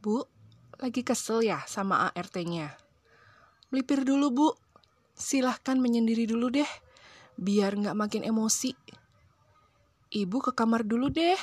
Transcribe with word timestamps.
Bu, 0.00 0.24
lagi 0.80 1.04
kesel 1.04 1.44
ya 1.44 1.60
sama 1.68 2.08
ART-nya? 2.08 2.72
Melipir 3.68 4.00
dulu, 4.08 4.32
Bu. 4.32 4.48
Silahkan 5.12 5.76
menyendiri 5.76 6.24
dulu 6.24 6.48
deh, 6.48 6.70
biar 7.36 7.76
nggak 7.76 7.92
makin 7.92 8.24
emosi. 8.24 8.72
Ibu 10.08 10.36
ke 10.40 10.52
kamar 10.56 10.88
dulu 10.88 11.12
deh, 11.12 11.36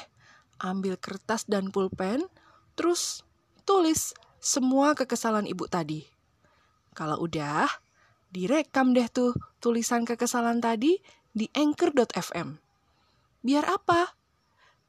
ambil 0.57 0.97
kertas 0.97 1.45
dan 1.45 1.69
pulpen, 1.69 2.25
terus 2.73 3.21
tulis 3.61 4.17
semua 4.41 4.97
kekesalan 4.97 5.45
ibu 5.45 5.69
tadi. 5.69 6.01
Kalau 6.97 7.21
udah, 7.21 7.69
direkam 8.33 8.97
deh 8.97 9.05
tuh 9.05 9.37
tulisan 9.61 10.01
kekesalan 10.01 10.57
tadi 10.57 10.97
di 11.29 11.45
anchor.fm. 11.53 12.57
Biar 13.45 13.65
apa? 13.69 14.17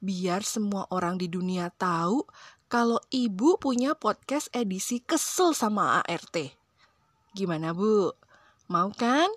Biar 0.01 0.41
semua 0.41 0.89
orang 0.89 1.21
di 1.21 1.29
dunia 1.29 1.69
tahu 1.69 2.25
kalau 2.69 3.01
ibu 3.09 3.57
punya 3.57 3.97
podcast 3.97 4.53
edisi 4.53 5.01
kesel 5.01 5.57
sama 5.57 6.05
ART. 6.05 6.53
Gimana 7.33 7.73
bu? 7.73 8.13
Mau 8.69 8.93
kan? 8.93 9.33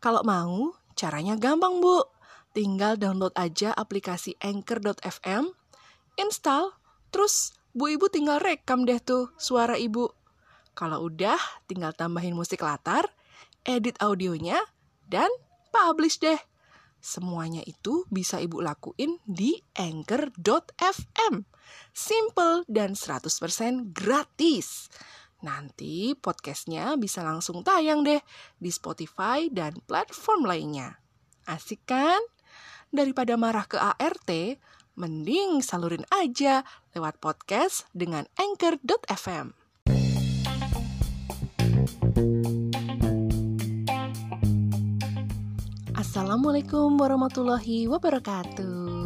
Kalau 0.00 0.24
mau, 0.24 0.72
caranya 0.96 1.36
gampang 1.36 1.84
bu. 1.84 2.08
Tinggal 2.56 2.96
download 2.96 3.36
aja 3.36 3.76
aplikasi 3.76 4.40
anchor.fm, 4.40 5.52
install, 6.16 6.72
terus 7.12 7.52
bu 7.76 7.92
ibu 7.92 8.08
tinggal 8.08 8.40
rekam 8.40 8.88
deh 8.88 8.96
tuh 8.96 9.28
suara 9.36 9.76
ibu. 9.76 10.08
Kalau 10.72 11.04
udah, 11.04 11.36
tinggal 11.68 11.92
tambahin 11.92 12.32
musik 12.32 12.64
latar, 12.64 13.12
edit 13.68 14.00
audionya, 14.00 14.56
dan 15.04 15.28
publish 15.68 16.16
deh. 16.16 16.40
Semuanya 17.04 17.60
itu 17.68 18.08
bisa 18.08 18.40
ibu 18.40 18.64
lakuin 18.64 19.20
di 19.28 19.60
anchor.fm. 19.76 21.53
Simple 21.94 22.66
dan 22.66 22.98
100% 22.98 23.94
gratis. 23.94 24.88
Nanti 25.44 26.16
podcastnya 26.16 26.96
bisa 26.96 27.20
langsung 27.20 27.60
tayang 27.60 28.00
deh 28.00 28.24
di 28.56 28.70
Spotify 28.72 29.52
dan 29.52 29.76
platform 29.84 30.48
lainnya. 30.48 30.96
Asik 31.44 31.84
kan? 31.84 32.20
Daripada 32.88 33.36
marah 33.36 33.68
ke 33.68 33.76
ART, 33.76 34.30
mending 34.96 35.60
salurin 35.60 36.08
aja 36.08 36.64
lewat 36.96 37.20
podcast 37.20 37.84
dengan 37.92 38.24
anchor.fm. 38.40 39.52
Assalamualaikum 45.94 46.94
warahmatullahi 46.94 47.90
wabarakatuh 47.90 49.03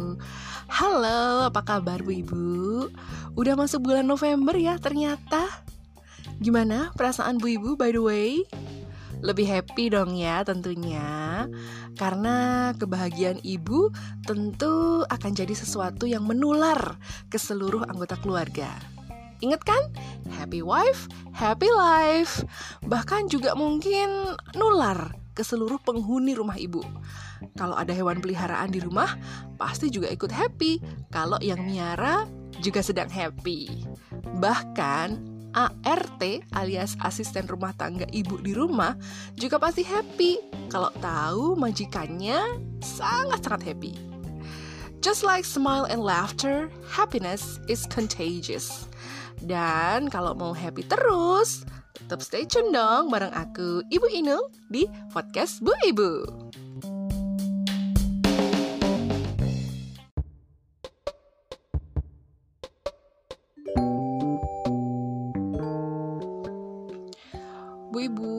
Halo, 0.69 1.49
apa 1.49 1.65
kabar 1.65 2.05
Bu 2.05 2.13
Ibu? 2.13 2.49
Udah 3.33 3.57
masuk 3.57 3.89
bulan 3.89 4.05
November 4.05 4.53
ya 4.53 4.77
ternyata 4.77 5.49
Gimana 6.37 6.93
perasaan 6.93 7.41
Bu 7.41 7.57
Ibu 7.57 7.73
by 7.73 7.89
the 7.89 7.97
way? 7.97 8.31
Lebih 9.25 9.49
happy 9.49 9.89
dong 9.89 10.13
ya 10.13 10.45
tentunya 10.45 11.49
Karena 11.97 12.69
kebahagiaan 12.77 13.41
Ibu 13.41 13.89
tentu 14.29 15.03
akan 15.09 15.31
jadi 15.33 15.57
sesuatu 15.57 16.05
yang 16.05 16.29
menular 16.29 17.01
ke 17.33 17.41
seluruh 17.41 17.89
anggota 17.89 18.13
keluarga 18.21 18.69
Ingat 19.41 19.65
kan? 19.65 19.83
Happy 20.37 20.61
wife, 20.61 21.09
happy 21.33 21.67
life 21.73 22.45
Bahkan 22.85 23.27
juga 23.33 23.57
mungkin 23.57 24.37
nular 24.53 25.18
ke 25.39 25.43
seluruh 25.47 25.79
penghuni 25.79 26.35
rumah 26.35 26.59
ibu. 26.59 26.83
Kalau 27.55 27.79
ada 27.79 27.95
hewan 27.95 28.19
peliharaan 28.19 28.75
di 28.75 28.83
rumah, 28.83 29.15
pasti 29.55 29.87
juga 29.87 30.11
ikut 30.11 30.27
happy. 30.27 30.83
Kalau 31.15 31.39
yang 31.39 31.63
miara 31.63 32.27
juga 32.59 32.83
sedang 32.83 33.07
happy. 33.07 33.87
Bahkan 34.43 35.39
ART 35.55 36.21
alias 36.53 36.99
asisten 37.01 37.47
rumah 37.47 37.71
tangga 37.73 38.05
ibu 38.13 38.37
di 38.37 38.53
rumah 38.53 38.93
juga 39.33 39.57
pasti 39.57 39.81
happy 39.81 40.37
kalau 40.69 40.93
tahu 41.01 41.57
majikannya 41.57 42.59
sangat-sangat 42.83 43.63
happy. 43.63 43.95
Just 44.99 45.23
like 45.23 45.47
smile 45.47 45.87
and 45.87 46.03
laughter, 46.03 46.67
happiness 46.91 47.63
is 47.71 47.87
contagious. 47.87 48.83
Dan 49.39 50.11
kalau 50.11 50.35
mau 50.35 50.51
happy 50.51 50.83
terus, 50.83 51.63
Tetap 51.99 52.23
stay 52.23 52.47
tune 52.47 52.71
dong 52.71 53.11
bareng 53.11 53.35
aku, 53.35 53.83
Ibu 53.91 54.07
Inul, 54.15 54.47
di 54.71 54.87
podcast 55.11 55.59
Bu 55.59 55.75
Ibu. 55.83 56.11
Bu 67.91 67.97
Ibu, 67.99 68.31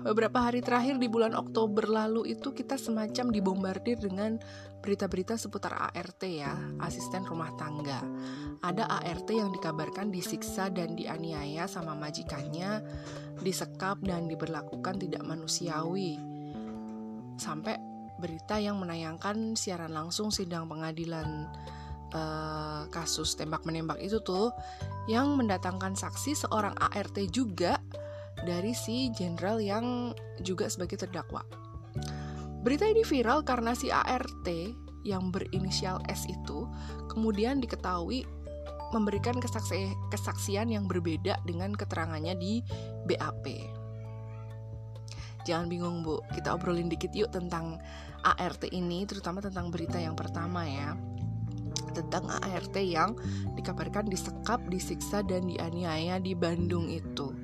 beberapa 0.00 0.48
hari 0.48 0.64
terakhir 0.64 0.96
di 0.96 1.06
bulan 1.06 1.36
Oktober 1.36 1.84
lalu 1.88 2.32
itu 2.32 2.52
kita 2.56 2.80
semacam 2.80 3.32
dibombardir 3.32 4.00
dengan 4.00 4.40
berita-berita 4.80 5.36
seputar 5.36 5.76
ART 5.92 6.24
ya, 6.24 6.56
asisten 6.80 7.28
rumah 7.28 7.52
tangga. 7.60 8.00
Ada 8.64 8.88
ART 9.04 9.28
yang 9.28 9.52
dikabarkan 9.52 10.08
disiksa 10.08 10.72
dan 10.72 10.96
dianiaya 10.96 11.68
sama 11.68 11.92
majikannya, 11.92 12.80
disekap 13.44 14.00
dan 14.00 14.24
diberlakukan 14.28 14.96
tidak 14.96 15.20
manusiawi. 15.24 16.16
Sampai 17.36 17.76
berita 18.20 18.60
yang 18.60 18.76
menayangkan 18.80 19.56
siaran 19.56 19.96
langsung 19.96 20.28
sidang 20.28 20.68
pengadilan 20.68 21.48
uh, 22.12 22.84
kasus 22.92 23.34
tembak 23.34 23.64
menembak 23.64 23.96
itu 24.02 24.20
tuh 24.20 24.52
yang 25.08 25.34
mendatangkan 25.40 25.96
saksi 25.96 26.46
seorang 26.46 26.76
ART 26.76 27.16
juga 27.32 27.80
dari 28.44 28.72
si 28.72 29.12
jenderal 29.12 29.60
yang 29.60 30.16
juga 30.40 30.68
sebagai 30.68 31.00
terdakwa. 31.00 31.44
Berita 32.60 32.84
ini 32.84 33.04
viral 33.04 33.40
karena 33.44 33.72
si 33.72 33.88
ART 33.88 34.48
yang 35.00 35.32
berinisial 35.32 36.04
S 36.12 36.28
itu 36.28 36.68
kemudian 37.08 37.60
diketahui 37.64 38.28
memberikan 38.92 39.38
kesaksi 39.40 39.96
kesaksian 40.12 40.68
yang 40.68 40.84
berbeda 40.84 41.40
dengan 41.48 41.72
keterangannya 41.72 42.36
di 42.36 42.60
BAP. 43.08 43.44
Jangan 45.48 45.72
bingung 45.72 46.04
bu, 46.04 46.20
kita 46.36 46.52
obrolin 46.52 46.92
dikit 46.92 47.16
yuk 47.16 47.32
tentang 47.32 47.80
ART 48.20 48.68
ini, 48.68 49.08
terutama 49.08 49.40
tentang 49.40 49.72
berita 49.72 49.96
yang 49.96 50.12
pertama 50.12 50.68
ya 50.68 50.92
tentang 51.90 52.30
ART 52.30 52.76
yang 52.78 53.18
dikabarkan 53.58 54.06
disekap, 54.06 54.62
disiksa, 54.70 55.26
dan 55.26 55.50
dianiaya 55.50 56.22
di 56.22 56.32
Bandung 56.38 56.86
itu. 56.86 57.34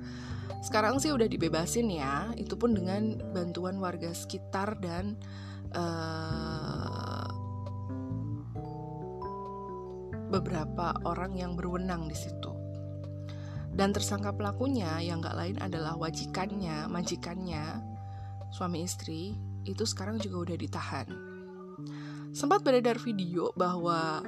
Sekarang 0.65 0.99
sih 0.99 1.15
udah 1.15 1.31
dibebasin 1.31 1.87
ya, 1.93 2.35
itu 2.35 2.59
pun 2.59 2.75
dengan 2.75 3.19
bantuan 3.31 3.79
warga 3.79 4.11
sekitar 4.11 4.79
dan 4.83 5.15
uh, 5.77 7.29
beberapa 10.31 10.97
orang 11.07 11.39
yang 11.39 11.55
berwenang 11.55 12.11
di 12.11 12.17
situ. 12.19 12.53
Dan 13.77 13.93
tersangka 13.93 14.33
pelakunya 14.33 14.99
yang 15.05 15.21
gak 15.21 15.37
lain 15.37 15.57
adalah 15.61 15.95
wajikannya, 16.01 16.89
majikannya, 16.89 17.85
suami 18.49 18.89
istri, 18.89 19.37
itu 19.69 19.85
sekarang 19.85 20.17
juga 20.17 20.49
udah 20.51 20.57
ditahan. 20.57 21.09
Sempat 22.33 22.65
beredar 22.65 22.97
video 22.97 23.53
bahwa 23.53 24.25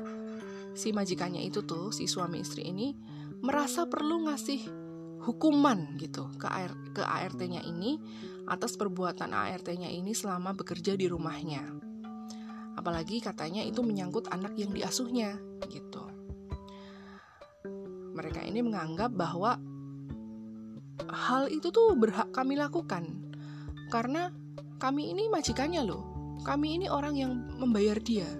si 0.77 0.93
majikannya 0.93 1.43
itu 1.49 1.65
tuh, 1.65 1.91
si 1.91 2.05
suami 2.05 2.45
istri 2.45 2.69
ini, 2.69 2.93
merasa 3.41 3.89
perlu 3.89 4.29
ngasih 4.29 4.88
hukuman 5.29 6.01
gitu 6.01 6.25
ke 6.41 6.49
AR, 6.49 6.73
ke 6.97 7.05
ART-nya 7.05 7.61
ini 7.61 8.01
atas 8.49 8.81
perbuatan 8.81 9.37
ART-nya 9.37 9.93
ini 9.93 10.17
selama 10.17 10.57
bekerja 10.57 10.97
di 10.97 11.05
rumahnya. 11.05 11.61
Apalagi 12.81 13.21
katanya 13.21 13.61
itu 13.61 13.85
menyangkut 13.85 14.33
anak 14.33 14.57
yang 14.57 14.73
diasuhnya 14.73 15.37
gitu. 15.69 16.01
Mereka 18.17 18.41
ini 18.49 18.65
menganggap 18.65 19.13
bahwa 19.13 19.61
hal 21.13 21.53
itu 21.53 21.69
tuh 21.69 21.93
berhak 21.93 22.33
kami 22.33 22.57
lakukan 22.57 23.05
karena 23.93 24.33
kami 24.81 25.13
ini 25.13 25.29
majikannya 25.29 25.85
loh. 25.85 26.03
Kami 26.47 26.81
ini 26.81 26.87
orang 26.89 27.19
yang 27.19 27.33
membayar 27.59 27.99
dia 28.01 28.31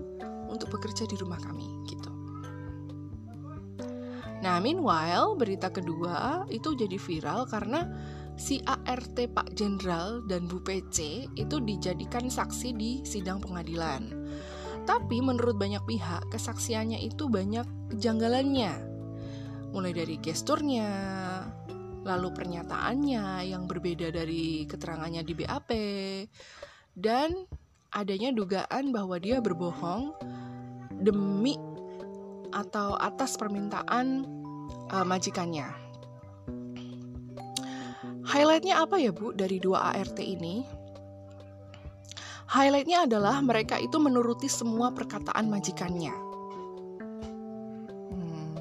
untuk 0.49 0.73
bekerja 0.73 1.05
di 1.05 1.19
rumah 1.21 1.37
kami 1.43 1.67
gitu. 1.91 2.08
Nah, 4.49 4.65
meanwhile, 4.65 5.37
berita 5.37 5.69
kedua 5.69 6.49
itu 6.49 6.73
jadi 6.73 6.97
viral 6.97 7.45
karena 7.53 7.85
si 8.33 8.65
ART 8.65 9.21
Pak 9.37 9.53
Jenderal 9.53 10.25
dan 10.25 10.49
Bu 10.49 10.65
PC 10.65 11.29
itu 11.37 11.61
dijadikan 11.61 12.33
saksi 12.33 12.73
di 12.73 13.05
sidang 13.05 13.45
pengadilan. 13.45 14.09
Tapi 14.89 15.21
menurut 15.21 15.61
banyak 15.61 15.85
pihak, 15.85 16.33
kesaksiannya 16.33 16.97
itu 16.97 17.29
banyak 17.29 17.93
kejanggalannya. 17.93 18.73
Mulai 19.77 19.93
dari 19.93 20.17
gesturnya, 20.17 20.89
lalu 22.09 22.33
pernyataannya 22.33 23.53
yang 23.53 23.69
berbeda 23.69 24.09
dari 24.09 24.65
keterangannya 24.65 25.29
di 25.29 25.35
BAP, 25.45 25.71
dan 26.97 27.37
adanya 27.93 28.33
dugaan 28.33 28.97
bahwa 28.97 29.21
dia 29.21 29.45
berbohong 29.45 30.17
demi 31.05 31.53
atau 32.49 32.97
atas 32.97 33.37
permintaan 33.37 34.38
uh, 34.93 35.07
majikannya. 35.07 35.69
Highlightnya 38.29 38.85
apa 38.85 39.01
ya 39.01 39.09
Bu 39.09 39.33
dari 39.33 39.57
dua 39.57 39.97
ART 39.97 40.21
ini? 40.21 40.61
Highlightnya 42.49 43.09
adalah 43.09 43.41
mereka 43.41 43.81
itu 43.81 43.97
menuruti 43.97 44.49
semua 44.49 44.93
perkataan 44.93 45.49
majikannya. 45.49 46.13
Hmm. 48.13 48.53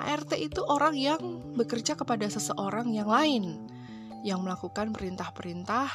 ART 0.00 0.32
itu 0.36 0.64
orang 0.64 0.96
yang 0.96 1.20
bekerja 1.56 1.96
kepada 1.96 2.28
seseorang 2.28 2.92
yang 2.92 3.08
lain, 3.08 3.68
yang 4.24 4.44
melakukan 4.44 4.92
perintah-perintah, 4.96 5.88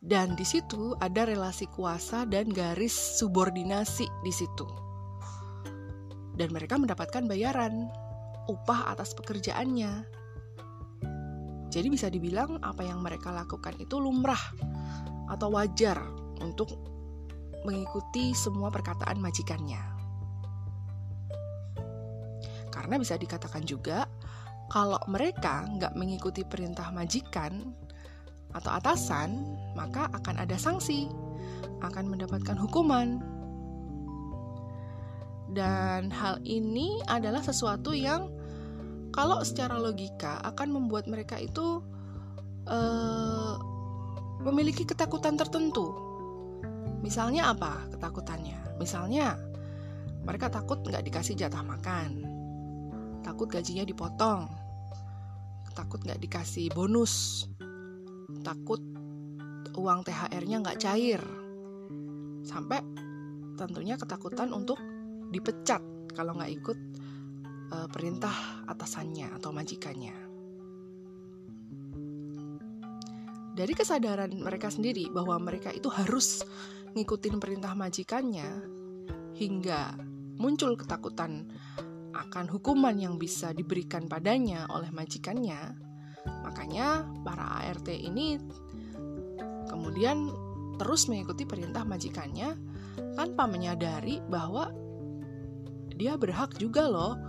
dan 0.00 0.32
di 0.32 0.48
situ 0.48 0.96
ada 0.96 1.28
relasi 1.28 1.68
kuasa 1.68 2.24
dan 2.24 2.48
garis 2.48 3.20
subordinasi 3.20 4.08
di 4.24 4.32
situ. 4.32 4.89
Dan 6.40 6.56
mereka 6.56 6.80
mendapatkan 6.80 7.28
bayaran 7.28 7.92
upah 8.48 8.96
atas 8.96 9.12
pekerjaannya. 9.12 10.08
Jadi 11.68 11.86
bisa 11.92 12.08
dibilang 12.08 12.56
apa 12.64 12.80
yang 12.80 13.04
mereka 13.04 13.28
lakukan 13.28 13.76
itu 13.76 14.00
lumrah 14.00 14.40
atau 15.28 15.52
wajar 15.52 16.00
untuk 16.40 16.74
mengikuti 17.62 18.32
semua 18.32 18.72
perkataan 18.72 19.20
majikannya. 19.20 19.78
Karena 22.72 22.96
bisa 22.96 23.20
dikatakan 23.20 23.62
juga 23.68 24.08
kalau 24.72 24.98
mereka 25.06 25.68
nggak 25.68 25.94
mengikuti 25.94 26.42
perintah 26.42 26.88
majikan 26.90 27.70
atau 28.50 28.70
atasan, 28.74 29.58
maka 29.78 30.10
akan 30.10 30.42
ada 30.42 30.58
sanksi, 30.58 31.06
akan 31.86 32.10
mendapatkan 32.10 32.58
hukuman. 32.58 33.22
Dan 35.50 36.14
hal 36.14 36.38
ini 36.46 37.02
adalah 37.10 37.42
sesuatu 37.42 37.90
yang 37.90 38.30
kalau 39.10 39.42
secara 39.42 39.74
logika 39.74 40.38
akan 40.46 40.70
membuat 40.70 41.10
mereka 41.10 41.34
itu 41.42 41.82
uh, 42.70 43.54
memiliki 44.46 44.86
ketakutan 44.86 45.34
tertentu. 45.34 45.90
Misalnya 47.02 47.50
apa 47.50 47.90
ketakutannya? 47.90 48.78
Misalnya 48.78 49.36
mereka 50.22 50.52
takut 50.52 50.84
nggak 50.84 51.02
dikasih 51.02 51.34
jatah 51.34 51.64
makan, 51.64 52.24
takut 53.24 53.48
gajinya 53.48 53.82
dipotong, 53.82 54.46
takut 55.72 56.00
nggak 56.04 56.20
dikasih 56.20 56.68
bonus, 56.70 57.48
takut 58.44 58.78
uang 59.74 60.04
THR-nya 60.04 60.56
nggak 60.60 60.80
cair, 60.80 61.20
sampai 62.44 62.84
tentunya 63.56 63.96
ketakutan 63.96 64.52
untuk 64.52 64.80
dipecat 65.30 65.80
kalau 66.12 66.34
nggak 66.36 66.52
ikut 66.60 66.78
uh, 67.70 67.88
perintah 67.88 68.66
atasannya 68.66 69.30
atau 69.38 69.54
majikannya. 69.54 70.16
Dari 73.50 73.72
kesadaran 73.76 74.30
mereka 74.40 74.70
sendiri 74.72 75.10
bahwa 75.10 75.36
mereka 75.38 75.70
itu 75.74 75.90
harus 75.92 76.42
ngikutin 76.94 77.38
perintah 77.38 77.74
majikannya 77.78 78.48
hingga 79.38 79.94
muncul 80.40 80.74
ketakutan 80.74 81.46
akan 82.10 82.46
hukuman 82.50 82.96
yang 82.98 83.16
bisa 83.16 83.54
diberikan 83.54 84.10
padanya 84.10 84.66
oleh 84.74 84.90
majikannya, 84.90 85.76
makanya 86.42 87.06
para 87.22 87.62
ART 87.62 87.86
ini 87.88 88.36
kemudian 89.70 90.32
terus 90.80 91.06
mengikuti 91.06 91.46
perintah 91.46 91.86
majikannya 91.86 92.56
tanpa 93.14 93.44
menyadari 93.46 94.18
bahwa 94.26 94.72
dia 96.00 96.16
berhak 96.16 96.56
juga 96.56 96.88
loh 96.88 97.20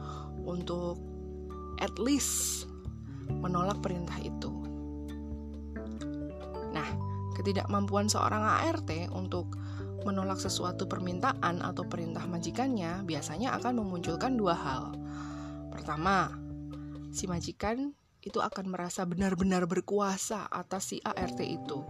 untuk 0.47 0.95
at 1.83 1.91
least 1.99 2.65
menolak 3.27 3.83
perintah 3.83 4.15
itu. 4.23 4.51
Nah, 6.71 6.87
ketidakmampuan 7.35 8.07
seorang 8.07 8.39
ART 8.63 8.87
untuk 9.11 9.59
menolak 10.07 10.39
sesuatu 10.39 10.87
permintaan 10.87 11.61
atau 11.61 11.85
perintah 11.85 12.25
majikannya 12.25 13.03
biasanya 13.05 13.53
akan 13.59 13.83
memunculkan 13.83 14.39
dua 14.39 14.55
hal. 14.55 14.83
Pertama, 15.69 16.31
si 17.11 17.27
majikan 17.27 17.93
itu 18.21 18.37
akan 18.37 18.69
merasa 18.69 19.01
benar-benar 19.03 19.65
berkuasa 19.65 20.45
atas 20.53 20.93
si 20.93 20.97
ART 21.01 21.41
itu. 21.41 21.81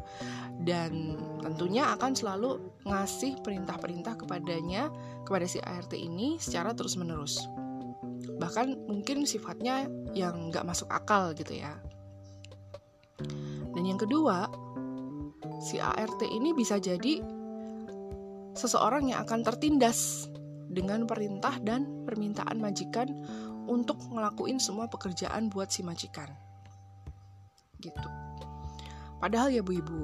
Dan 0.63 1.19
tentunya 1.43 1.91
akan 1.91 2.15
selalu 2.15 2.81
ngasih 2.87 3.43
perintah-perintah 3.43 4.15
kepadanya 4.15 4.87
kepada 5.27 5.45
si 5.47 5.59
ART 5.59 5.91
ini 5.91 6.39
secara 6.39 6.71
terus-menerus. 6.71 7.43
Bahkan 8.39 8.87
mungkin 8.87 9.27
sifatnya 9.27 9.91
yang 10.15 10.49
nggak 10.49 10.63
masuk 10.63 10.87
akal 10.87 11.35
gitu 11.35 11.59
ya. 11.59 11.75
Dan 13.71 13.83
yang 13.83 13.99
kedua 13.99 14.47
si 15.61 15.77
ART 15.77 16.23
ini 16.23 16.55
bisa 16.55 16.79
jadi 16.79 17.21
seseorang 18.55 19.11
yang 19.11 19.23
akan 19.23 19.47
tertindas 19.47 20.31
dengan 20.71 21.05
perintah 21.05 21.59
dan 21.61 22.07
permintaan 22.07 22.57
majikan 22.57 23.11
untuk 23.67 23.99
ngelakuin 24.09 24.57
semua 24.57 24.87
pekerjaan 24.87 25.51
buat 25.51 25.69
si 25.69 25.83
majikan 25.83 26.31
gitu 27.83 28.09
padahal 29.19 29.51
ya 29.51 29.61
bu 29.61 29.77
ibu 29.77 30.03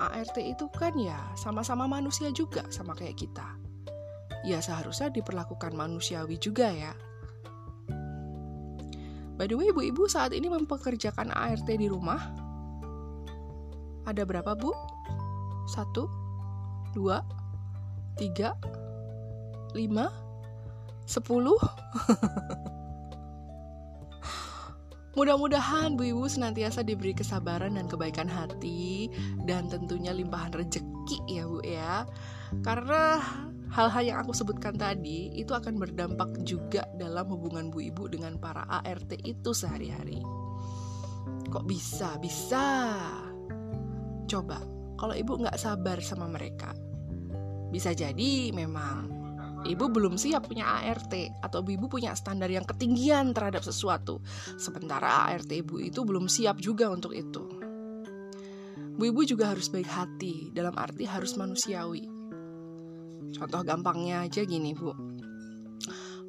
ART 0.00 0.36
itu 0.40 0.64
kan 0.72 0.96
ya 0.96 1.18
sama-sama 1.36 1.84
manusia 1.84 2.32
juga 2.32 2.64
sama 2.72 2.96
kayak 2.96 3.20
kita 3.20 3.58
ya 4.48 4.62
seharusnya 4.64 5.12
diperlakukan 5.12 5.76
manusiawi 5.76 6.40
juga 6.40 6.72
ya 6.72 6.92
By 9.40 9.48
the 9.48 9.56
way, 9.56 9.72
ibu-ibu 9.72 10.04
saat 10.04 10.36
ini 10.36 10.52
mempekerjakan 10.52 11.32
ART 11.32 11.64
di 11.64 11.88
rumah. 11.88 12.20
Ada 14.04 14.28
berapa, 14.28 14.52
Bu? 14.52 14.68
Satu, 15.64 16.04
dua, 16.92 17.24
tiga, 18.20 18.52
lima, 19.74 20.10
sepuluh. 21.04 21.58
Mudah-mudahan 25.18 25.98
Bu 25.98 26.06
Ibu 26.06 26.30
senantiasa 26.30 26.86
diberi 26.86 27.10
kesabaran 27.10 27.74
dan 27.74 27.90
kebaikan 27.90 28.30
hati 28.30 29.10
dan 29.42 29.66
tentunya 29.66 30.14
limpahan 30.14 30.54
rejeki 30.54 31.18
ya 31.26 31.44
Bu 31.50 31.58
ya. 31.66 32.06
Karena 32.62 33.18
hal-hal 33.70 34.02
yang 34.02 34.18
aku 34.22 34.34
sebutkan 34.34 34.74
tadi 34.78 35.30
itu 35.34 35.50
akan 35.50 35.78
berdampak 35.78 36.42
juga 36.42 36.86
dalam 36.98 37.26
hubungan 37.30 37.70
bu 37.70 37.86
ibu 37.86 38.10
dengan 38.10 38.34
para 38.38 38.66
ART 38.66 39.14
itu 39.22 39.50
sehari-hari. 39.54 40.22
Kok 41.50 41.66
bisa? 41.66 42.18
Bisa. 42.18 42.98
Coba, 44.30 44.62
kalau 44.98 45.14
ibu 45.14 45.42
nggak 45.42 45.58
sabar 45.58 45.98
sama 46.02 46.30
mereka, 46.30 46.70
bisa 47.74 47.90
jadi 47.94 48.54
memang 48.54 49.19
ibu 49.64 49.92
belum 49.92 50.16
siap 50.16 50.48
punya 50.48 50.80
ART 50.80 51.12
atau 51.44 51.60
ibu 51.60 51.86
punya 51.90 52.16
standar 52.16 52.48
yang 52.48 52.64
ketinggian 52.64 53.36
terhadap 53.36 53.60
sesuatu. 53.60 54.24
Sementara 54.56 55.28
ART 55.28 55.50
ibu 55.52 55.76
itu 55.76 56.00
belum 56.04 56.30
siap 56.32 56.62
juga 56.62 56.88
untuk 56.88 57.12
itu. 57.12 57.44
Bu 58.96 59.08
ibu 59.08 59.24
juga 59.24 59.52
harus 59.52 59.72
baik 59.72 59.88
hati, 59.88 60.52
dalam 60.52 60.76
arti 60.76 61.08
harus 61.08 61.36
manusiawi. 61.36 62.04
Contoh 63.32 63.62
gampangnya 63.64 64.28
aja 64.28 64.44
gini 64.44 64.76
bu. 64.76 64.92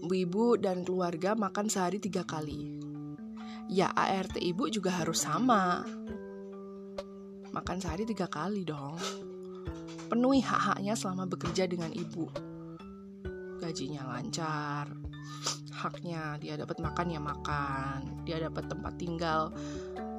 Bu 0.02 0.14
ibu 0.16 0.56
dan 0.60 0.84
keluarga 0.88 1.36
makan 1.36 1.68
sehari 1.68 2.00
tiga 2.00 2.24
kali. 2.24 2.80
Ya 3.72 3.92
ART 3.96 4.40
ibu 4.40 4.68
juga 4.68 4.92
harus 4.92 5.24
sama. 5.24 5.84
Makan 7.52 7.78
sehari 7.80 8.08
tiga 8.08 8.28
kali 8.32 8.64
dong. 8.64 8.96
Penuhi 10.08 10.44
hak-haknya 10.44 10.96
selama 10.96 11.24
bekerja 11.28 11.68
dengan 11.68 11.92
ibu 11.96 12.51
Gajinya 13.62 14.04
lancar 14.10 14.90
Haknya 15.72 16.42
dia 16.42 16.58
dapat 16.58 16.82
makan 16.82 17.08
ya 17.14 17.22
makan 17.22 18.26
Dia 18.26 18.42
dapat 18.42 18.68
tempat 18.68 18.94
tinggal 18.98 19.54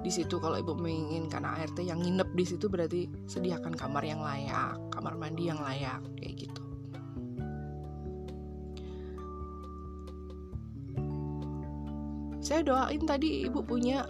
di 0.03 0.11
situ 0.11 0.43
kalau 0.43 0.59
ibu 0.59 0.75
menginginkan 0.75 1.47
ART 1.47 1.79
yang 1.79 2.03
nginep 2.03 2.35
di 2.35 2.43
situ 2.43 2.67
berarti 2.67 3.07
sediakan 3.31 3.79
kamar 3.79 4.03
yang 4.03 4.19
layak, 4.19 4.75
kamar 4.91 5.15
mandi 5.15 5.47
yang 5.47 5.63
layak 5.63 6.03
kayak 6.19 6.43
gitu. 6.43 6.63
saya 12.43 12.67
doain 12.67 13.01
tadi 13.07 13.49
ibu 13.49 13.65
punya 13.65 14.05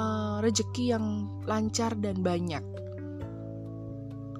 uh, 0.00 0.40
rejeki 0.40 0.96
yang 0.96 1.28
lancar 1.44 1.92
dan 1.98 2.22
banyak. 2.24 2.64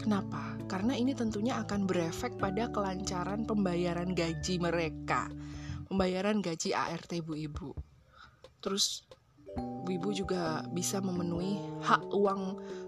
Kenapa? 0.00 0.49
Karena 0.70 0.94
ini 0.94 1.18
tentunya 1.18 1.58
akan 1.58 1.82
berefek 1.82 2.38
pada 2.38 2.70
kelancaran 2.70 3.42
pembayaran 3.42 4.14
gaji 4.14 4.62
mereka, 4.62 5.26
pembayaran 5.90 6.38
gaji 6.38 6.70
ART 6.70 7.10
ibu-ibu. 7.10 7.74
Terus 8.62 9.02
ibu-ibu 9.58 10.14
juga 10.14 10.62
bisa 10.70 11.02
memenuhi 11.02 11.58
hak 11.82 12.14
uang 12.14 12.42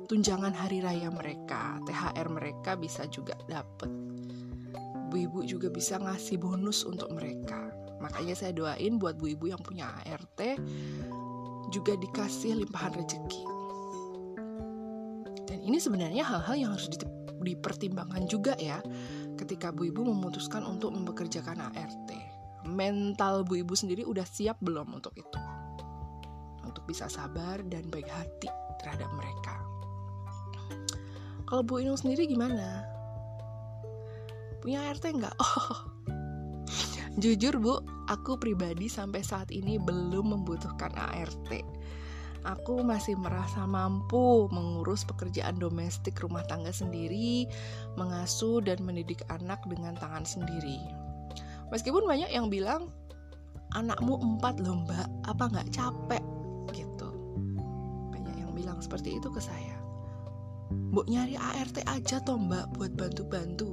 tunjangan 0.06 0.54
hari 0.54 0.78
raya 0.78 1.10
mereka, 1.10 1.82
THR 1.82 2.28
mereka 2.30 2.78
bisa 2.78 3.02
juga 3.10 3.34
dapat. 3.50 3.90
Bu 5.10 5.18
ibu 5.18 5.42
juga 5.42 5.66
bisa 5.66 5.98
ngasih 5.98 6.38
bonus 6.38 6.86
untuk 6.86 7.10
mereka. 7.10 7.66
Makanya 7.98 8.38
saya 8.38 8.54
doain 8.54 9.02
buat 9.02 9.18
bu 9.18 9.34
ibu 9.34 9.50
yang 9.50 9.58
punya 9.58 9.90
ART 10.06 10.38
juga 11.74 11.98
dikasih 11.98 12.62
limpahan 12.62 12.94
rezeki. 12.94 13.42
Dan 15.50 15.58
ini 15.66 15.82
sebenarnya 15.82 16.22
hal-hal 16.22 16.54
yang 16.54 16.70
harus 16.78 16.86
dipertimbangkan 17.42 18.25
juga 18.30 18.56
ya 18.56 18.78
ketika 19.37 19.75
bu 19.75 19.90
ibu 19.90 20.06
memutuskan 20.06 20.62
untuk 20.62 20.94
mempekerjakan 20.94 21.70
ART. 21.75 22.11
Mental 22.62 23.42
bu 23.42 23.61
ibu 23.61 23.75
sendiri 23.75 24.06
udah 24.06 24.25
siap 24.25 24.62
belum 24.62 24.94
untuk 24.94 25.12
itu? 25.18 25.38
Untuk 26.62 26.87
bisa 26.87 27.11
sabar 27.11 27.58
dan 27.66 27.90
baik 27.90 28.06
hati 28.06 28.49
terhadap 28.82 29.11
mereka. 29.14 29.62
Kalau 31.52 31.61
Bu 31.61 31.84
Inung 31.84 32.00
sendiri 32.00 32.25
gimana? 32.25 32.80
Punya 34.64 34.88
ART 34.88 35.04
nggak? 35.04 35.37
Oh, 37.12 37.20
jujur 37.20 37.61
Bu, 37.61 37.84
aku 38.08 38.40
pribadi 38.40 38.88
sampai 38.88 39.20
saat 39.20 39.52
ini 39.52 39.76
belum 39.76 40.32
membutuhkan 40.32 40.96
ART. 40.96 41.52
Aku 42.42 42.82
masih 42.82 43.14
merasa 43.14 43.62
mampu 43.70 44.50
mengurus 44.50 45.06
pekerjaan 45.06 45.62
domestik 45.62 46.18
rumah 46.18 46.42
tangga 46.50 46.75
sendiri, 46.75 47.46
mengasuh 47.94 48.58
dan 48.58 48.82
mendidik 48.82 49.22
anak 49.30 49.62
dengan 49.70 49.94
tangan 49.94 50.26
sendiri. 50.26 50.82
Meskipun 51.70 52.02
banyak 52.02 52.34
yang 52.34 52.50
bilang, 52.50 52.90
anakmu 53.78 54.18
empat 54.18 54.58
loh 54.58 54.82
mbak, 54.82 55.06
apa 55.30 55.44
nggak 55.54 55.70
capek? 55.70 56.25
Gitu. 56.75 57.08
Banyak 58.11 58.34
yang 58.42 58.52
bilang 58.58 58.82
seperti 58.82 59.22
itu 59.22 59.30
ke 59.30 59.38
saya. 59.38 59.78
Mbok 60.72 61.06
nyari 61.06 61.38
ART 61.38 61.78
aja 61.87 62.18
toh 62.26 62.42
mbak 62.42 62.75
buat 62.75 62.90
bantu-bantu. 62.99 63.70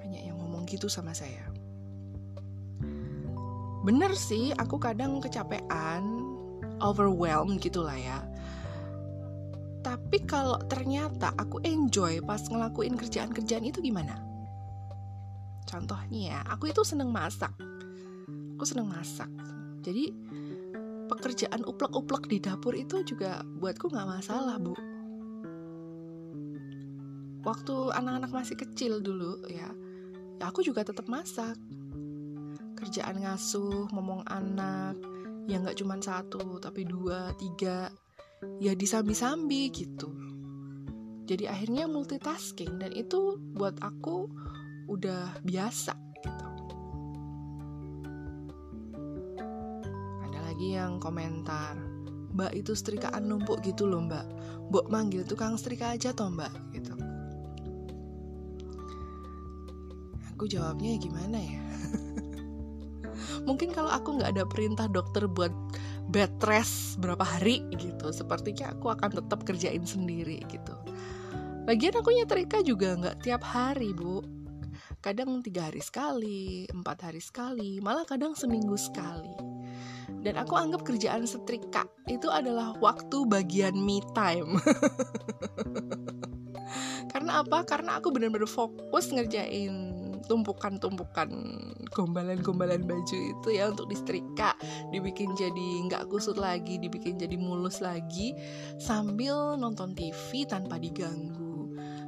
Banyak 0.00 0.22
yang 0.24 0.40
ngomong 0.40 0.64
gitu 0.64 0.88
sama 0.88 1.12
saya. 1.12 1.44
Bener 3.84 4.16
sih, 4.16 4.50
aku 4.56 4.82
kadang 4.82 5.22
kecapean, 5.22 6.15
overwhelmed 6.82 7.62
gitulah 7.62 7.96
ya. 7.96 8.20
Tapi 9.80 10.26
kalau 10.26 10.58
ternyata 10.66 11.30
aku 11.38 11.62
enjoy 11.62 12.18
pas 12.26 12.42
ngelakuin 12.42 12.98
kerjaan-kerjaan 12.98 13.64
itu 13.66 13.78
gimana? 13.78 14.18
Contohnya 15.66 16.20
ya, 16.34 16.40
aku 16.46 16.70
itu 16.70 16.82
seneng 16.82 17.14
masak. 17.14 17.54
Aku 18.58 18.64
seneng 18.66 18.90
masak. 18.90 19.30
Jadi 19.82 20.10
pekerjaan 21.06 21.62
uplek-uplek 21.62 22.26
di 22.26 22.42
dapur 22.42 22.74
itu 22.74 23.06
juga 23.06 23.46
buatku 23.62 23.86
nggak 23.86 24.10
masalah, 24.10 24.58
Bu 24.58 24.74
waktu 27.46 27.94
anak-anak 27.94 28.34
masih 28.34 28.58
kecil 28.58 28.98
dulu 28.98 29.38
ya, 29.46 29.70
ya 30.42 30.44
aku 30.50 30.66
juga 30.66 30.82
tetap 30.82 31.06
masak 31.06 31.54
kerjaan 32.74 33.22
ngasuh 33.22 33.86
ngomong 33.94 34.26
anak 34.26 34.98
ya 35.46 35.62
nggak 35.62 35.78
cuma 35.78 35.98
satu 36.02 36.58
tapi 36.58 36.86
dua 36.86 37.32
tiga. 37.38 37.90
Ya 38.60 38.76
disambi-sambi 38.76 39.72
gitu. 39.72 40.12
Jadi 41.26 41.50
akhirnya 41.50 41.90
multitasking 41.90 42.78
dan 42.78 42.94
itu 42.94 43.40
buat 43.56 43.80
aku 43.82 44.30
udah 44.86 45.42
biasa 45.42 45.96
gitu. 46.22 46.46
Ada 50.30 50.38
lagi 50.52 50.68
yang 50.78 51.02
komentar 51.02 51.74
mbak 52.36 52.52
itu 52.52 52.76
setrikaan 52.76 53.26
numpuk 53.26 53.64
gitu 53.64 53.88
loh 53.88 54.04
mbak. 54.04 54.26
Mbok 54.70 54.86
manggil 54.92 55.24
tukang 55.24 55.56
setrika 55.56 55.96
aja 55.96 56.12
toh 56.12 56.30
mbak 56.30 56.52
gitu. 56.76 56.94
Aku 60.36 60.44
jawabnya 60.44 61.00
gimana 61.00 61.40
ya 61.40 61.64
mungkin 63.46 63.70
kalau 63.70 63.88
aku 63.88 64.18
nggak 64.18 64.36
ada 64.36 64.44
perintah 64.44 64.90
dokter 64.90 65.30
buat 65.30 65.54
bed 66.10 66.34
rest 66.44 66.98
berapa 66.98 67.22
hari 67.22 67.62
gitu 67.78 68.10
sepertinya 68.10 68.74
aku 68.74 68.90
akan 68.90 69.22
tetap 69.22 69.46
kerjain 69.46 69.86
sendiri 69.86 70.42
gitu. 70.50 70.74
Lagian 71.66 71.98
aku 71.98 72.14
nyetrika 72.14 72.62
juga 72.62 72.94
nggak 72.98 73.26
tiap 73.26 73.42
hari 73.46 73.94
bu. 73.94 74.22
Kadang 75.02 75.42
tiga 75.42 75.70
hari 75.70 75.82
sekali 75.82 76.66
empat 76.70 77.10
hari 77.10 77.22
sekali 77.22 77.78
malah 77.78 78.06
kadang 78.06 78.34
seminggu 78.34 78.74
sekali. 78.74 79.30
Dan 80.22 80.38
aku 80.38 80.54
anggap 80.54 80.86
kerjaan 80.86 81.26
setrika 81.26 81.86
itu 82.06 82.30
adalah 82.30 82.74
waktu 82.78 83.26
bagian 83.26 83.74
me 83.78 84.02
time. 84.14 84.58
Karena 87.10 87.42
apa? 87.42 87.66
Karena 87.66 87.98
aku 87.98 88.14
benar-benar 88.14 88.50
fokus 88.50 89.10
ngerjain 89.10 89.95
tumpukan-tumpukan 90.24 91.28
gombalan-gombalan 91.92 92.88
baju 92.88 93.16
itu 93.16 93.48
ya 93.52 93.68
untuk 93.68 93.92
disetrika 93.92 94.56
dibikin 94.88 95.36
jadi 95.36 95.68
nggak 95.90 96.08
kusut 96.08 96.40
lagi 96.40 96.80
dibikin 96.80 97.20
jadi 97.20 97.36
mulus 97.36 97.84
lagi 97.84 98.32
sambil 98.80 99.60
nonton 99.60 99.92
TV 99.92 100.48
tanpa 100.48 100.80
diganggu 100.80 101.46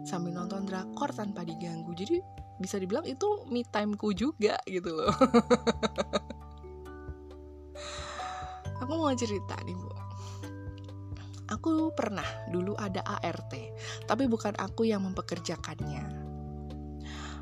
sambil 0.08 0.32
nonton 0.32 0.64
drakor 0.64 1.12
tanpa 1.12 1.44
diganggu. 1.44 1.92
Jadi 1.92 2.16
bisa 2.56 2.80
dibilang 2.80 3.04
itu 3.04 3.44
me 3.52 3.60
timeku 3.68 4.16
juga 4.16 4.56
gitu 4.64 4.88
loh. 4.88 5.12
Aku 8.82 8.92
mau 8.96 9.12
cerita 9.12 9.52
nih 9.68 9.76
bu. 9.76 9.92
Aku 11.48 11.92
pernah 11.96 12.24
dulu 12.52 12.76
ada 12.76 13.00
ART 13.04 13.52
tapi 14.04 14.28
bukan 14.28 14.52
aku 14.60 14.84
yang 14.84 15.00
mempekerjakannya 15.08 16.27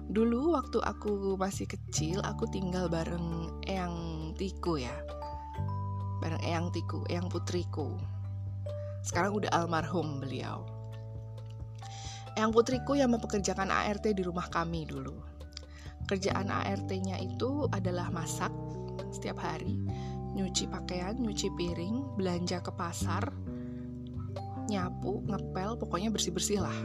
Dulu 0.07 0.55
waktu 0.55 0.79
aku 0.87 1.35
masih 1.35 1.67
kecil, 1.67 2.23
aku 2.23 2.47
tinggal 2.47 2.87
bareng 2.87 3.51
Eyang 3.67 4.31
Tiku 4.39 4.79
ya. 4.79 4.95
Bareng 6.23 6.39
Eyang 6.47 6.71
Tiku, 6.71 7.03
Eyang 7.11 7.27
putriku. 7.27 7.99
Sekarang 9.03 9.35
udah 9.35 9.51
almarhum 9.51 10.23
beliau. 10.23 10.63
Eyang 12.39 12.55
putriku 12.55 12.95
yang 12.95 13.11
mempekerjakan 13.19 13.67
ART 13.67 14.07
di 14.07 14.23
rumah 14.23 14.47
kami 14.47 14.87
dulu. 14.87 15.19
Kerjaan 16.07 16.55
ART-nya 16.55 17.19
itu 17.19 17.67
adalah 17.75 18.07
masak 18.15 18.55
setiap 19.11 19.43
hari, 19.43 19.75
nyuci 20.39 20.71
pakaian, 20.71 21.19
nyuci 21.19 21.51
piring, 21.59 22.15
belanja 22.15 22.63
ke 22.63 22.71
pasar, 22.71 23.27
nyapu, 24.71 25.19
ngepel, 25.27 25.75
pokoknya 25.83 26.15
bersih-bersih 26.15 26.63
lah. 26.63 26.79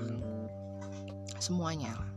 Semuanya 1.38 1.94
lah 1.94 2.11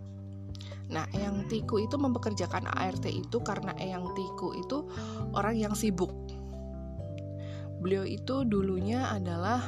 Nah, 0.93 1.09
Eyang 1.17 1.49
Tiku 1.49 1.81
itu 1.81 1.97
mempekerjakan 1.97 2.69
ART 2.69 3.09
itu 3.09 3.41
karena 3.41 3.73
Eyang 3.81 4.13
Tiku 4.13 4.53
itu 4.53 4.85
orang 5.33 5.57
yang 5.57 5.73
sibuk. 5.73 6.13
Beliau 7.81 8.05
itu 8.05 8.45
dulunya 8.45 9.09
adalah 9.13 9.65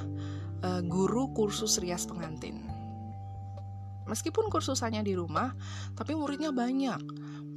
uh, 0.65 0.83
guru 0.85 1.33
kursus 1.33 1.81
rias 1.81 2.05
pengantin. 2.05 2.65
Meskipun 4.07 4.53
kursusannya 4.53 5.03
di 5.03 5.19
rumah, 5.19 5.51
tapi 5.99 6.15
muridnya 6.15 6.55
banyak, 6.55 7.01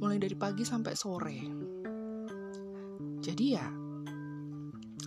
mulai 0.02 0.18
dari 0.18 0.34
pagi 0.34 0.66
sampai 0.66 0.94
sore. 0.98 1.38
Jadi 3.22 3.44
ya, 3.54 3.66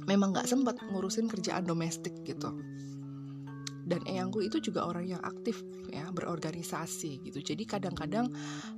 memang 0.08 0.32
nggak 0.32 0.48
sempat 0.48 0.80
ngurusin 0.88 1.28
kerjaan 1.28 1.68
domestik 1.68 2.16
gitu 2.24 2.54
dan 3.94 4.02
eyangku 4.10 4.42
itu 4.42 4.58
juga 4.58 4.90
orang 4.90 5.06
yang 5.06 5.22
aktif 5.22 5.62
ya 5.94 6.10
berorganisasi 6.10 7.22
gitu. 7.30 7.46
Jadi 7.46 7.70
kadang-kadang 7.70 8.26